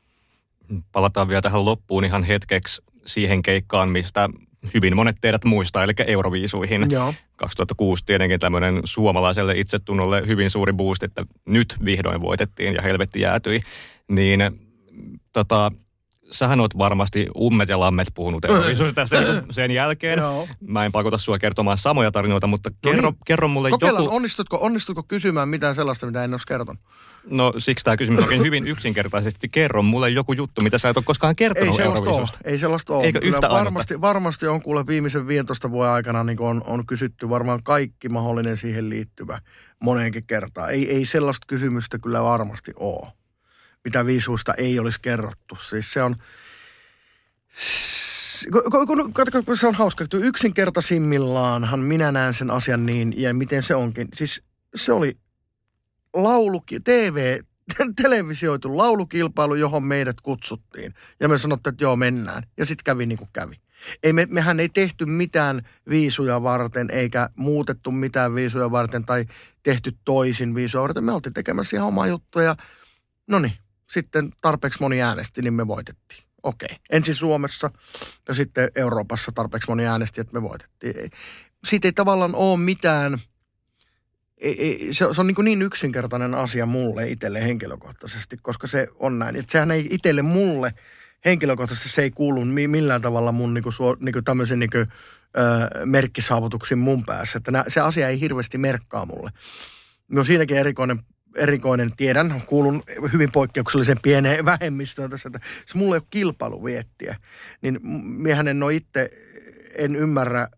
Palataan 0.93 1.29
vielä 1.29 1.43
tähän 1.43 1.65
loppuun 1.65 2.05
ihan 2.05 2.25
hetkeksi 2.25 2.83
siihen 3.07 3.43
keikkaan, 3.43 3.91
mistä 3.91 4.29
hyvin 4.75 4.97
monet 4.97 5.17
teidät 5.21 5.45
muistaa, 5.45 5.85
eli 5.85 5.93
Euroviisuihin. 6.07 6.91
Joo. 6.91 7.15
2006 7.37 8.07
tietenkin 8.07 8.41
tämmöinen 8.41 8.81
suomalaiselle 8.85 9.59
itsetunnolle 9.59 10.27
hyvin 10.27 10.51
suuri 10.51 10.73
boost, 10.73 11.03
että 11.03 11.27
nyt 11.47 11.77
vihdoin 11.85 12.21
voitettiin 12.21 12.75
ja 12.75 12.83
helvetti 12.83 13.21
jäätyi. 13.21 13.61
Niin 14.09 14.41
tota, 15.33 15.73
sähän 16.31 16.61
oot 16.61 16.79
varmasti 16.79 17.27
ummet 17.41 17.69
ja 17.69 17.81
lammet 17.81 18.09
puhunut 18.15 18.45
Euroviisusta 18.49 19.07
sen, 19.07 19.27
sen 19.51 19.71
jälkeen. 19.71 20.19
Joo. 20.19 20.49
Mä 20.61 20.85
en 20.85 20.93
pakota 20.93 21.19
sua 21.19 21.39
kertomaan 21.39 21.79
samoja 21.79 22.13
tarinoita, 22.13 22.47
mutta 22.47 22.71
kerro, 22.83 23.03
no 23.03 23.11
niin. 23.11 23.21
kerro 23.27 23.49
mulle 23.49 23.71
Kokeillaan, 23.71 24.05
joku... 24.05 24.17
Onnistutko, 24.17 24.59
onnistutko 24.61 25.03
kysymään 25.03 25.49
mitään 25.49 25.75
sellaista, 25.75 26.07
mitä 26.07 26.25
en 26.25 26.35
olisi 26.35 26.47
kertonut? 26.47 26.81
No 27.31 27.53
siksi 27.59 27.85
tämä 27.85 27.97
kysymys 27.97 28.21
onkin 28.21 28.43
hyvin 28.43 28.69
yksinkertaisesti. 28.69 29.49
Kerro 29.49 29.83
mulle 29.83 30.11
joku 30.11 30.33
juttu, 30.33 30.63
mitä 30.63 30.79
sä 30.79 30.89
et 30.89 30.97
ole 30.97 31.05
koskaan 31.05 31.37
kertonut 31.37 31.81
Ei 31.81 31.85
sellaista 31.85 32.11
ole. 32.11 32.27
Ei 32.45 32.59
sellaista 32.59 32.95
ole. 32.95 33.05
Eikö 33.05 33.21
yhtä 33.23 33.49
varmasti, 33.49 34.01
varmasti 34.01 34.47
on 34.47 34.63
kuule 34.63 34.87
viimeisen 34.87 35.29
15 35.29 35.71
vuoden 35.71 35.93
aikana 35.93 36.25
niin 36.25 36.41
on, 36.41 36.63
on 36.67 36.87
kysytty 36.87 37.29
varmaan 37.29 37.63
kaikki 37.63 38.09
mahdollinen 38.09 38.57
siihen 38.57 38.89
liittyvä 38.89 39.39
moneenkin 39.81 40.27
kertaan. 40.27 40.71
Ei, 40.71 40.91
ei 40.91 41.05
sellaista 41.05 41.45
kysymystä 41.47 41.99
kyllä 41.99 42.23
varmasti 42.23 42.73
ole 42.77 43.18
mitä 43.85 44.07
viisuista 44.07 44.55
ei 44.55 44.79
olisi 44.79 45.01
kerrottu. 45.01 45.57
Siis 45.57 45.93
se 45.93 46.03
on, 46.03 46.17
kun, 49.45 49.57
se 49.57 49.67
on 49.67 49.75
hauska, 49.75 50.05
että 50.05 50.17
yksinkertaisimmillaanhan 50.17 51.81
minä 51.81 52.13
näen 52.13 52.35
sen 52.35 52.51
asian 52.51 52.87
niin, 52.87 53.15
ja 53.17 53.35
miten 53.35 53.63
se 53.63 53.75
onkin. 53.75 54.09
Siis 54.15 54.43
se 54.75 54.93
oli 54.93 55.17
laulu, 56.15 56.63
TV, 56.85 57.39
televisioitu 58.03 58.77
laulukilpailu, 58.77 59.55
johon 59.55 59.85
meidät 59.85 60.21
kutsuttiin. 60.21 60.95
Ja 61.21 61.29
me 61.29 61.39
sanottiin, 61.39 61.73
että 61.73 61.85
joo, 61.85 61.97
mennään. 61.97 62.43
Ja 62.57 62.67
sitten 62.67 62.85
kävi 62.85 63.07
niin 63.07 63.19
kuin 63.19 63.31
kävi. 63.33 63.55
Ei 64.03 64.13
me, 64.13 64.27
mehän 64.31 64.61
ei 64.61 64.69
tehty 64.69 65.07
mitään 65.07 65.63
viisuja 65.89 66.43
varten, 66.43 66.91
eikä 66.91 67.31
muutettu 67.37 67.93
mitään 67.93 68.35
viisuja 68.35 68.71
varten 68.71 69.05
tai 69.05 69.25
tehty 69.63 69.93
toisin 70.05 70.55
viisuja 70.55 70.83
varten. 70.83 71.05
Me 71.05 71.13
oltiin 71.13 71.33
tekemässä 71.33 71.77
ihan 71.77 71.89
omaa 71.89 72.07
juttuja. 72.07 72.57
No 73.27 73.39
niin, 73.39 73.53
sitten 73.91 74.31
tarpeeksi 74.41 74.81
moni 74.81 75.03
äänesti, 75.03 75.43
niin 75.43 75.55
me 75.55 75.67
voitettiin. 75.67 76.29
Okei. 76.43 76.77
Ensin 76.91 77.15
Suomessa 77.15 77.71
ja 78.29 78.35
sitten 78.35 78.69
Euroopassa 78.77 79.33
tarpeeksi 79.33 79.69
moni 79.71 79.87
äänesti, 79.87 80.21
että 80.21 80.33
me 80.33 80.43
voitettiin. 80.43 81.11
Siitä 81.67 81.89
ei 81.89 81.93
tavallaan 81.93 82.35
ole 82.35 82.59
mitään, 82.59 83.19
ei, 84.39 84.63
ei, 84.63 84.93
se, 84.93 85.07
se 85.13 85.21
on 85.21 85.27
niin, 85.27 85.45
niin 85.45 85.63
yksinkertainen 85.63 86.35
asia 86.35 86.67
mulle 86.67 87.09
itselle 87.09 87.45
henkilökohtaisesti, 87.45 88.37
koska 88.43 88.67
se 88.67 88.89
on 88.95 89.19
näin. 89.19 89.37
Että 89.37 89.53
sehän 89.53 89.71
ei 89.71 89.89
itselle 89.91 90.23
mulle 90.23 90.75
henkilökohtaisesti 91.25 91.89
se 91.89 92.03
ei 92.03 92.11
kuulu 92.11 92.45
millään 92.45 93.01
tavalla 93.01 93.33
mun 93.33 93.55
niin 93.55 93.65
kuin, 93.65 93.75
niin 94.01 94.13
kuin 94.13 94.25
tämmöisen 94.25 94.59
niin 94.59 94.71
kuin, 94.71 94.87
ö, 95.39 95.87
merkkisaavutuksiin 95.87 96.79
mun 96.79 97.05
päässä. 97.05 97.39
Että 97.39 97.51
nää, 97.51 97.65
se 97.69 97.81
asia 97.81 98.09
ei 98.09 98.21
hirveästi 98.21 98.59
merkkaa 98.59 99.07
mulle. 99.07 99.31
No 100.09 100.25
siinäkin 100.25 100.57
erikoinen 100.57 101.03
erikoinen, 101.37 101.97
tiedän, 101.97 102.43
kuulun 102.47 102.83
hyvin 103.13 103.33
poikkeuksellisen 103.33 103.99
pieneen 104.03 104.45
vähemmistöön 104.45 105.11
tässä, 105.11 105.29
että 105.29 105.41
jos 105.63 105.75
mulla 105.75 105.95
ei 105.95 105.99
ole 105.99 106.07
kilpailuviettiä, 106.11 107.17
niin 107.63 107.81
miehän 108.03 108.49
en 108.49 108.63
ole 108.63 108.75
itse, 108.75 109.11
en 109.75 109.97
ymmärrä 109.97 110.49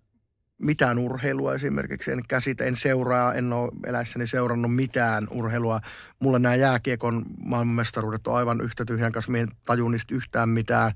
mitään 0.59 0.99
urheilua 0.99 1.55
esimerkiksi, 1.55 2.13
en 2.13 2.23
käsitä, 2.29 2.65
en 2.65 2.77
seuraa, 2.77 3.35
en 3.35 3.53
ole 3.53 3.73
eläissäni 3.87 4.27
seurannut 4.27 4.75
mitään 4.75 5.29
urheilua. 5.31 5.81
Mulle 6.21 6.39
nämä 6.39 6.55
jääkiekon 6.55 7.27
maailmanmestaruudet 7.39 8.27
on 8.27 8.37
aivan 8.37 8.61
yhtä 8.61 8.85
tyhjän 8.85 9.13
kanssa, 9.13 9.39
en 9.39 9.49
taju 9.65 9.89
niistä 9.89 10.15
yhtään 10.15 10.49
mitään. 10.49 10.93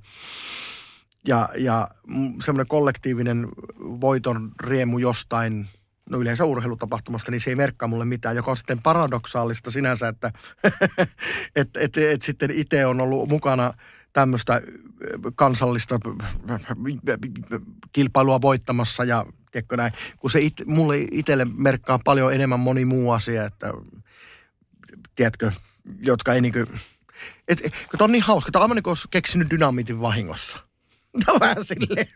Ja, 1.29 1.49
ja 1.57 1.89
semmoinen 2.45 2.69
kollektiivinen 2.69 3.49
voiton 3.81 4.53
riemu 4.61 4.99
jostain– 4.99 5.67
no 6.11 6.19
yleensä 6.19 6.45
urheilutapahtumasta, 6.45 7.31
niin 7.31 7.40
se 7.40 7.51
ei 7.51 7.57
merkkaa 7.57 7.88
mulle 7.88 8.05
mitään, 8.05 8.37
joka 8.37 8.51
on 8.51 8.57
sitten 8.57 8.83
paradoksaalista 8.83 9.71
sinänsä, 9.71 10.09
että 10.09 10.33
et, 11.57 11.69
et, 11.77 11.97
et 11.97 12.23
sitten 12.23 12.51
itse 12.51 12.87
on 12.87 13.01
ollut 13.01 13.29
mukana 13.29 13.73
tämmöistä 14.12 14.62
kansallista 15.35 16.01
kilpailua 17.93 18.40
voittamassa 18.40 19.05
ja 19.05 19.27
tiedätkö 19.51 19.77
näin, 19.77 19.93
kun 20.19 20.31
se 20.31 20.40
it, 20.40 20.55
mulle 20.67 20.99
itselle 21.11 21.45
merkkaa 21.45 21.99
paljon 22.05 22.35
enemmän 22.35 22.61
moni 22.61 22.85
muu 22.85 23.12
asia, 23.12 23.45
että 23.45 23.73
tiedätkö, 25.14 25.53
jotka 26.01 26.33
ei 26.33 26.40
niinku, 26.40 26.59
et, 27.49 27.59
tämä 27.62 28.05
on 28.05 28.12
niin 28.12 28.23
hauska, 28.23 28.51
tämä 28.51 28.64
on 28.64 28.71
niin 28.71 28.97
keksinyt 29.11 29.51
dynamiitin 29.51 30.01
vahingossa. 30.01 30.59
Tämä 31.25 31.35
on 31.35 31.40
vähän 31.40 31.64
silleen. 31.64 32.07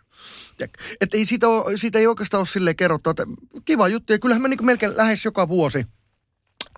Että 1.00 1.16
ei 1.16 1.26
siitä, 1.26 1.48
ole, 1.48 1.76
siitä 1.76 1.98
ei 1.98 2.06
oikeastaan 2.06 2.38
ole 2.38 2.46
silleen 2.46 2.76
kerrottu, 2.76 3.10
että 3.10 3.26
kiva 3.64 3.88
juttu. 3.88 4.12
Ja 4.12 4.18
kyllähän 4.18 4.42
me 4.42 4.48
niin 4.48 4.66
melkein 4.66 4.96
lähes 4.96 5.24
joka 5.24 5.48
vuosi 5.48 5.86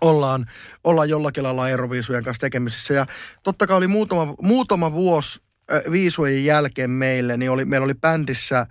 ollaan, 0.01 0.45
ollaan 0.83 1.09
jollakin 1.09 1.43
lailla 1.43 1.69
Euroviisujen 1.69 2.23
kanssa 2.23 2.41
tekemisissä. 2.41 2.93
Ja 2.93 3.05
totta 3.43 3.67
kai 3.67 3.77
oli 3.77 3.87
muutama, 3.87 4.35
muutama 4.41 4.91
vuosi 4.91 5.41
äh, 5.73 5.91
viisujen 5.91 6.45
jälkeen 6.45 6.89
meille, 6.89 7.37
niin 7.37 7.51
oli, 7.51 7.65
meillä 7.65 7.85
oli 7.85 7.95
bändissä 7.95 8.67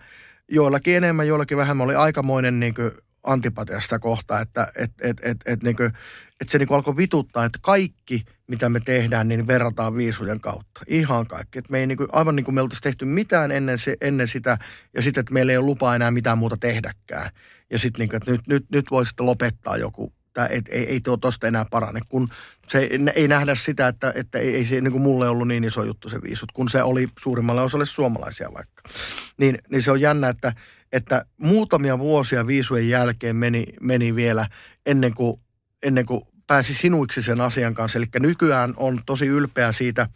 joillakin 0.49 0.97
enemmän, 0.97 1.29
joillakin 1.29 1.57
vähemmän 1.57 1.85
oli 1.85 1.95
aikamoinen 1.95 2.61
niin 2.61 2.75
kuin, 2.75 2.91
antipatia 3.25 3.81
sitä 3.81 3.99
kohtaa, 3.99 4.41
että 4.41 4.73
et, 4.77 4.93
et, 5.01 5.21
et, 5.23 5.37
et, 5.47 5.63
niin 5.63 5.77
kuin, 5.77 5.87
että 6.41 6.53
se 6.53 6.59
niin 6.59 6.73
alkoi 6.73 6.97
vituttaa, 6.97 7.45
että 7.45 7.59
kaikki, 7.63 8.25
mitä 8.47 8.69
me 8.69 8.81
tehdään, 8.81 9.29
niin 9.29 9.47
verrataan 9.47 9.97
viisujen 9.97 10.41
kautta. 10.41 10.81
Ihan 10.87 11.27
kaikki. 11.27 11.59
Että 11.59 11.73
me 11.73 11.79
ei 11.79 11.87
niin 11.87 11.99
kuin, 11.99 12.09
aivan 12.13 12.37
niin 12.37 12.45
kuin 12.45 12.55
me 12.55 12.61
oltaisiin 12.61 12.83
tehty 12.83 13.05
mitään 13.05 13.53
ennen, 13.53 13.79
se, 13.79 13.97
ennen 14.01 14.29
sitä, 14.29 14.59
ja 14.95 15.03
sitten, 15.03 15.21
että 15.21 15.35
meillä 15.35 15.53
ei 15.53 15.59
ole 15.59 15.67
lupaa 15.67 15.95
enää 15.95 16.11
mitään 16.11 16.39
muuta 16.39 16.57
tehdäkään. 16.57 17.31
Ja 17.71 17.79
sitten, 17.79 18.01
niin 18.01 18.09
kuin, 18.09 18.17
että 18.17 18.31
nyt, 18.31 18.47
nyt, 18.47 18.67
nyt 18.73 18.91
voisi 18.91 19.15
lopettaa 19.21 19.77
joku, 19.77 20.13
tai 20.33 20.49
et, 20.51 20.69
ei, 20.69 20.89
ei 20.89 21.01
tuo 21.01 21.17
tosta 21.17 21.47
enää 21.47 21.65
parane, 21.71 22.01
kun 22.09 22.29
se 22.69 22.89
ei 23.15 23.29
nähdä 23.29 23.55
sitä, 23.55 23.89
että, 23.89 24.13
että 24.17 24.39
ei, 24.39 24.55
ei 24.55 24.65
se 24.65 24.81
niin 24.81 24.93
kuin 24.93 25.03
mulle 25.03 25.29
ollut 25.29 25.49
niin 25.49 25.65
iso 25.65 25.85
juttu 25.85 26.09
se 26.09 26.23
viisut, 26.23 26.53
kun 26.53 26.69
se 26.69 26.83
oli 26.83 27.09
suurimmalle 27.19 27.63
osalle 27.63 27.87
suomalaisia 27.87 28.53
vaikka. 28.55 28.83
Niin, 29.39 29.59
niin 29.71 29.83
se 29.83 29.91
on 29.91 30.01
jännä, 30.01 30.29
että, 30.29 30.53
että 30.93 31.25
muutamia 31.37 31.99
vuosia 31.99 32.47
viisujen 32.47 32.89
jälkeen 32.89 33.37
meni, 33.37 33.65
meni 33.81 34.15
vielä 34.15 34.49
ennen 34.87 35.15
kuin, 35.15 35.41
ennen 35.83 36.07
kuin 36.07 36.23
pääsi 36.47 36.75
sinuiksi 36.75 37.23
sen 37.23 37.41
asian 37.41 37.75
kanssa. 37.75 37.99
Eli 37.99 38.07
nykyään 38.21 38.75
on 38.77 39.01
tosi 39.07 39.27
ylpeä 39.27 39.73
siitä, 39.73 40.09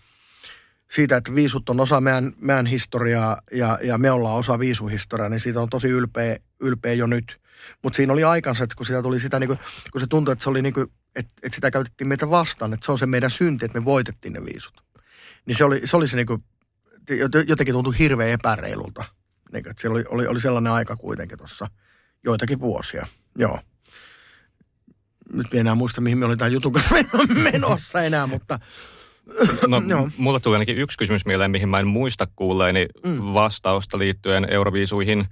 siitä 0.90 1.16
että 1.16 1.34
viisut 1.34 1.68
on 1.68 1.80
osa 1.80 2.00
meidän, 2.00 2.32
meidän 2.40 2.66
historiaa 2.66 3.40
ja, 3.52 3.78
ja 3.82 3.98
me 3.98 4.10
ollaan 4.10 4.36
osa 4.36 4.58
viisuhistoriaa, 4.58 5.28
niin 5.28 5.40
siitä 5.40 5.60
on 5.60 5.70
tosi 5.70 5.88
ylpeä, 5.88 6.36
ylpeä 6.60 6.92
jo 6.92 7.06
nyt. 7.06 7.40
Mutta 7.82 7.96
siinä 7.96 8.12
oli 8.12 8.24
aikansa, 8.24 8.64
että 8.64 8.76
kun 8.76 8.86
sitä 8.86 9.02
tuli 9.02 9.20
sitä, 9.20 9.40
niin 9.40 9.48
kuin, 9.48 9.58
kun 9.92 10.00
se 10.00 10.06
tuntui, 10.06 10.32
että 10.32 10.44
se 10.44 10.50
oli 10.50 10.62
niin 10.62 10.74
kuin, 10.74 10.86
että, 11.16 11.34
että 11.42 11.54
sitä 11.54 11.70
käytettiin 11.70 12.08
meitä 12.08 12.30
vastaan, 12.30 12.72
että 12.72 12.86
se 12.86 12.92
on 12.92 12.98
se 12.98 13.06
meidän 13.06 13.30
synti, 13.30 13.64
että 13.64 13.80
me 13.80 13.84
voitettiin 13.84 14.32
ne 14.32 14.44
viisut. 14.44 14.84
Niin 15.46 15.56
se 15.56 15.64
oli 15.64 15.80
se, 15.84 15.96
oli 15.96 16.08
se 16.08 16.16
niin 16.16 16.26
kuin, 16.26 16.44
jotenkin 17.46 17.74
tuntui 17.74 17.98
hirveän 17.98 18.30
epäreilulta. 18.30 19.04
Niin, 19.54 19.70
että 19.70 19.80
siellä 19.80 19.94
oli, 19.94 20.04
oli, 20.08 20.26
oli 20.26 20.40
sellainen 20.40 20.72
aika 20.72 20.96
kuitenkin 20.96 21.38
tuossa 21.38 21.66
joitakin 22.24 22.60
vuosia. 22.60 23.06
Joo. 23.38 23.58
Nyt 25.32 25.54
en 25.54 25.60
enää 25.60 25.74
muista, 25.74 26.00
mihin 26.00 26.18
me 26.18 26.26
oli 26.26 26.36
tämän 26.36 26.52
jutun 26.52 26.72
kanssa 26.72 26.94
menossa 27.52 28.02
enää, 28.02 28.26
mutta... 28.26 28.58
No, 29.66 29.80
no. 29.80 30.08
mulla 30.16 30.40
tuli 30.40 30.54
ainakin 30.54 30.78
yksi 30.78 30.98
kysymys 30.98 31.26
mieleen, 31.26 31.50
mihin 31.50 31.68
mä 31.68 31.78
en 31.78 31.86
muista 31.86 32.26
kuulleeni 32.36 32.86
mm. 33.06 33.18
vastausta 33.20 33.98
liittyen 33.98 34.46
Euroviisuihin. 34.50 35.24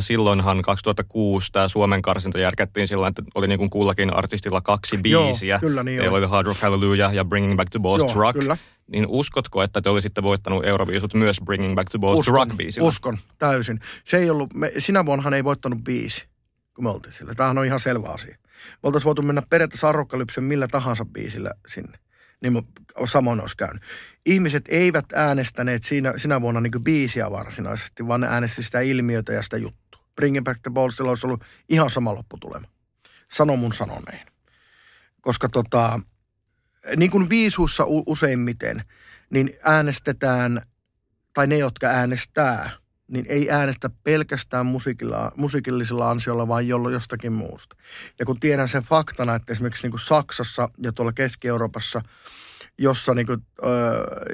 Silloinhan 0.00 0.62
2006 0.62 1.52
tämä 1.52 1.68
Suomen 1.68 2.02
karsinta 2.02 2.38
järkättiin 2.38 2.88
sillä 2.88 3.08
että 3.08 3.22
oli 3.34 3.48
niin 3.48 3.58
kuin 3.58 3.70
kullakin 3.70 4.14
artistilla 4.14 4.60
kaksi 4.60 4.98
biisiä. 4.98 5.54
Joo, 5.54 5.60
kyllä 5.60 5.82
niin 5.82 6.00
Teillä 6.00 6.18
oli 6.18 6.26
Hard 6.26 6.46
Rock 6.46 6.60
Hallelujah 6.60 7.14
ja 7.14 7.24
Bringing 7.24 7.56
Back 7.56 7.70
the 7.70 7.80
Joo, 7.84 8.12
Truck. 8.12 8.38
Kyllä. 8.38 8.56
Niin 8.90 9.06
uskotko, 9.08 9.62
että 9.62 9.82
te 9.82 9.90
olisitte 9.90 10.22
voittanut 10.22 10.64
Euroviisut 10.64 11.14
myös 11.14 11.40
Bringing 11.44 11.74
Back 11.74 11.90
the 11.90 11.98
Balls 11.98 12.18
uskon, 12.18 12.34
Truck 12.34 12.56
biisillä? 12.56 12.88
Uskon, 12.88 13.18
täysin. 13.38 13.80
Se 14.04 14.16
ei 14.16 14.30
ollut, 14.30 14.54
me, 14.54 14.72
sinä 14.78 15.06
vuonnahan 15.06 15.34
ei 15.34 15.44
voittanut 15.44 15.84
biisi, 15.84 16.28
kun 16.74 16.84
me 16.84 16.90
oltiin 16.90 17.14
sillä. 17.14 17.34
Tämähän 17.34 17.58
on 17.58 17.66
ihan 17.66 17.80
selvä 17.80 18.08
asia. 18.08 18.36
Me 18.72 18.78
oltaisiin 18.82 19.06
voitu 19.06 19.22
mennä 19.22 19.42
periaatteessa 19.50 19.88
Arrokkalypsen 19.88 20.44
millä 20.44 20.68
tahansa 20.68 21.04
biisillä 21.04 21.50
sinne. 21.68 21.98
Niin 22.42 22.62
samoin 23.04 23.40
olisi 23.40 23.56
käynyt. 23.56 23.82
Ihmiset 24.26 24.64
eivät 24.68 25.04
äänestäneet 25.14 25.84
siinä, 25.84 26.14
sinä 26.16 26.40
vuonna 26.40 26.60
niin 26.60 26.84
biisiä 26.84 27.30
varsinaisesti, 27.30 28.06
vaan 28.08 28.20
ne 28.20 28.26
äänestivät 28.26 28.66
sitä 28.66 28.80
ilmiötä 28.80 29.32
ja 29.32 29.42
sitä 29.42 29.56
juttua. 29.56 30.04
Bringing 30.14 30.44
Back 30.44 30.60
the 30.62 30.70
Ballsilla 30.70 31.10
olisi 31.10 31.26
ollut 31.26 31.44
ihan 31.68 31.90
sama 31.90 32.14
lopputulema. 32.14 32.68
Sano 33.32 33.56
mun 33.56 33.72
sanoneen. 33.72 34.26
Koska 35.20 35.48
tota, 35.48 36.00
niin 36.96 37.10
kuin 37.10 37.28
viisuussa 37.30 37.84
useimmiten, 38.06 38.84
niin 39.30 39.50
äänestetään, 39.64 40.62
tai 41.34 41.46
ne, 41.46 41.58
jotka 41.58 41.86
äänestää, 41.86 42.70
niin 43.08 43.26
ei 43.28 43.50
äänestä 43.50 43.90
pelkästään 44.04 44.66
musiikilla, 44.66 45.32
musiikillisilla 45.36 46.10
ansioilla, 46.10 46.48
vaan 46.48 46.68
jollo 46.68 46.90
jostakin 46.90 47.32
muusta. 47.32 47.76
Ja 48.18 48.26
kun 48.26 48.40
tiedän 48.40 48.68
sen 48.68 48.82
faktana, 48.82 49.34
että 49.34 49.52
esimerkiksi 49.52 49.82
niin 49.82 49.90
kuin 49.90 50.00
Saksassa 50.00 50.68
ja 50.82 50.92
tuolla 50.92 51.12
Keski-Euroopassa, 51.12 52.00
jossa, 52.78 53.14
niin 53.14 53.26
kuin, 53.26 53.46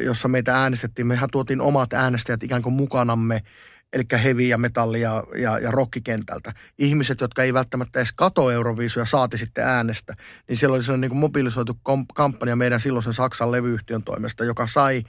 jossa 0.00 0.28
meitä 0.28 0.56
äänestettiin, 0.56 1.06
mehän 1.06 1.28
tuotiin 1.32 1.60
omat 1.60 1.92
äänestäjät 1.92 2.42
ikään 2.42 2.62
kuin 2.62 2.74
mukanamme– 2.74 3.40
eli 3.96 4.22
heavy 4.22 4.42
ja 4.42 4.58
metalli 4.58 5.00
ja, 5.00 5.24
ja, 5.38 5.58
ja 5.58 5.70
rockikentältä. 5.70 6.52
Ihmiset, 6.78 7.20
jotka 7.20 7.42
ei 7.42 7.54
välttämättä 7.54 7.98
edes 7.98 8.12
kato 8.12 8.50
Euroviisuja, 8.50 9.04
saati 9.04 9.38
sitten 9.38 9.64
äänestä, 9.64 10.14
niin 10.48 10.56
siellä 10.56 10.74
oli 10.74 10.84
sellainen 10.84 11.00
niin 11.00 11.10
kuin 11.10 11.18
mobilisoitu 11.18 11.78
kom- 11.82 12.06
kampanja 12.14 12.56
meidän 12.56 12.80
silloisen 12.80 13.12
Saksan 13.12 13.52
levyyhtiön 13.52 14.02
toimesta, 14.02 14.44
joka 14.44 14.66
sai, 14.66 15.02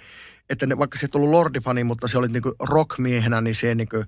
että 0.49 0.67
ne, 0.67 0.77
vaikka 0.77 0.99
se 0.99 1.05
et 1.05 1.15
ollut 1.15 1.29
Lordifani, 1.29 1.83
mutta 1.83 2.07
se 2.07 2.17
oli 2.17 2.27
niin 2.27 2.43
kuin 2.43 2.55
rockmiehenä, 2.59 3.41
niin 3.41 3.55
se 3.55 3.75
niin 3.75 3.89
kuin 3.89 4.05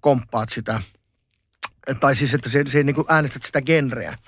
komppaat 0.00 0.48
sitä 0.48 0.82
tai 2.00 2.16
siis, 2.16 2.34
että 2.34 2.50
se, 2.50 2.64
se 2.66 2.82
niin 2.82 2.94
kuin 2.94 3.06
äänestät 3.08 3.42
sitä 3.42 3.62
genreä, 3.62 4.18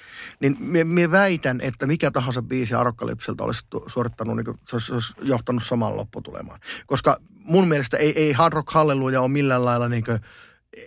niin 0.40 0.56
minä 0.84 1.10
väitän, 1.10 1.60
että 1.60 1.86
mikä 1.86 2.10
tahansa 2.10 2.42
biisi 2.42 2.74
Arokkalipseltä 2.74 3.44
olisi 3.44 3.66
suorittanut, 3.86 4.36
niin 4.36 4.44
kuin, 4.44 4.58
se, 4.68 4.76
olisi, 4.76 4.86
se 4.86 4.94
olisi 4.94 5.14
johtanut 5.22 5.64
samaan 5.64 5.96
lopputulemaan. 5.96 6.60
Koska 6.86 7.16
mun 7.44 7.68
mielestä 7.68 7.96
ei, 7.96 8.12
ei 8.16 8.32
Hard 8.32 8.52
Rock 8.52 8.70
Halleluja 8.70 9.20
ole 9.20 9.28
millään 9.28 9.64
lailla 9.64 9.88
niin 9.88 10.04
kuin, 10.04 10.18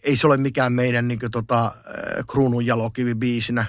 ei 0.03 0.17
se 0.17 0.27
ole 0.27 0.37
mikään 0.37 0.73
meidän 0.73 1.07
niin 1.07 1.19
kuin, 1.19 1.31
tota, 1.31 1.65
äh, 1.65 1.73
kruunun 2.31 2.65
jalokivi 2.65 3.15
biisinä. 3.15 3.65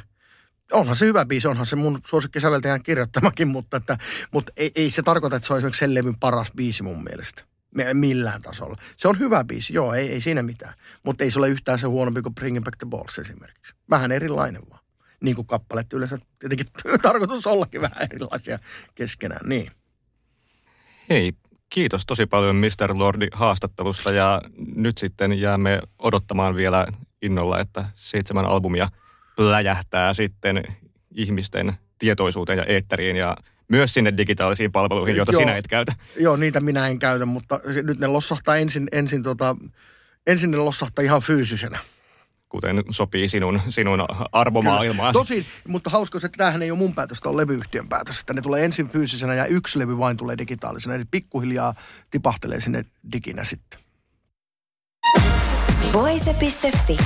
Onhan 0.73 0.97
se 0.97 1.07
hyvä 1.07 1.27
biisi, 1.27 1.49
onhan 1.49 1.67
se 1.67 1.77
mun 1.77 2.01
suosikkisäveltäjän 2.07 2.83
kirjoittamakin, 2.83 3.49
mutta, 3.49 3.77
että, 3.77 3.99
mutta 4.33 4.53
ei, 4.57 4.73
ei, 4.75 4.91
se 4.91 5.03
tarkoita, 5.03 5.37
että 5.37 5.47
se 5.47 5.53
on 5.53 5.57
esimerkiksi 5.57 5.79
sen 5.79 5.95
levyn 5.95 6.19
paras 6.21 6.53
biisi 6.57 6.83
mun 6.83 7.05
mielestä. 7.05 7.43
Millään 7.93 8.43
tasolla. 8.43 8.77
Se 8.97 9.09
on 9.09 9.19
hyvä 9.19 9.45
biisi, 9.45 9.75
joo, 9.75 9.95
ei, 9.95 10.09
ei 10.09 10.21
siinä 10.21 10.43
mitään. 10.43 10.75
Mutta 11.03 11.25
ei 11.25 11.31
se 11.31 11.39
ole 11.39 11.49
yhtään 11.49 11.79
se 11.79 11.87
huonompi 11.87 12.23
kuin 12.23 12.35
Bringing 12.35 12.65
Back 12.65 12.77
the 12.79 12.87
Balls 12.87 13.19
esimerkiksi. 13.19 13.75
Vähän 13.91 14.13
erilainen 14.13 14.63
vaan. 14.71 14.85
Niin 15.21 15.37
kuin 15.37 15.47
kappaleet 15.47 15.93
yleensä 15.93 16.19
tietenkin 16.39 16.67
tarkoitus 17.03 17.47
ollakin 17.47 17.81
vähän 17.81 18.03
erilaisia 18.11 18.59
keskenään. 18.95 19.49
Niin. 19.49 19.71
Hei, 21.09 21.33
Kiitos 21.77 22.07
tosi 22.07 22.27
paljon 22.27 22.57
Mr. 22.57 22.99
Lordi 22.99 23.29
haastattelusta 23.33 24.13
ja 24.13 24.43
nyt 24.77 24.99
sitten 24.99 25.41
jäämme 25.41 25.81
odottamaan 25.99 26.57
vielä 26.57 26.87
innolla, 27.23 27.61
että 27.61 27.85
seitsemän 27.95 28.45
albumia 28.45 28.89
läjähtää 29.39 30.15
sitten 30.15 30.63
ihmisten 31.15 31.73
tietoisuuteen 31.99 32.59
ja 32.59 32.65
eetteriin 32.65 33.17
ja 33.17 33.37
myös 33.69 33.95
sinne 33.95 34.17
digitaalisiin 34.17 34.73
palveluihin, 34.73 35.17
joita 35.17 35.33
joo, 35.33 35.41
sinä 35.41 35.57
et 35.57 35.69
käytä. 35.69 35.93
Joo, 36.21 36.37
niitä 36.37 36.61
minä 36.61 36.89
en 36.89 36.99
käytä, 36.99 37.27
mutta 37.27 37.61
nyt 37.83 37.99
ne 37.99 38.07
lossahtaa 38.07 38.57
ensin, 38.57 38.89
ensin, 38.93 39.23
tota, 39.23 39.57
ensin 40.27 40.51
ne 40.51 40.57
lossahtaa 40.57 41.05
ihan 41.05 41.23
fyysisenä 41.23 41.79
kuten 42.57 42.83
sopii 42.91 43.29
sinun, 43.29 43.61
sinun 43.69 44.05
arvomaailmaan. 44.33 45.13
Tosin, 45.13 45.47
mutta 45.69 45.91
hauska 45.91 46.19
että 46.19 46.37
tämähän 46.37 46.63
ei 46.63 46.71
ole 46.71 46.79
mun 46.79 46.95
päätöstä, 46.95 47.29
on 47.29 47.37
levyyhtiön 47.37 47.89
päätös. 47.89 48.21
Että 48.21 48.35
ne 48.35 48.43
tulee 48.43 48.65
ensin 48.65 48.89
fyysisenä 48.89 49.35
ja 49.35 49.47
yksi 49.47 49.79
levy 49.79 49.99
vain 49.99 50.17
tulee 50.17 50.39
digitaalisena. 50.39 50.95
Eli 50.95 51.05
pikkuhiljaa 51.11 51.75
tipahtelee 52.11 52.61
sinne 52.61 52.85
diginä 53.13 53.45
sitten. 53.45 53.81
Voise.fi. 55.93 56.97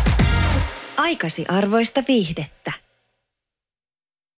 Aikasi 0.97 1.45
arvoista 1.49 2.03
viihdettä. 2.09 2.73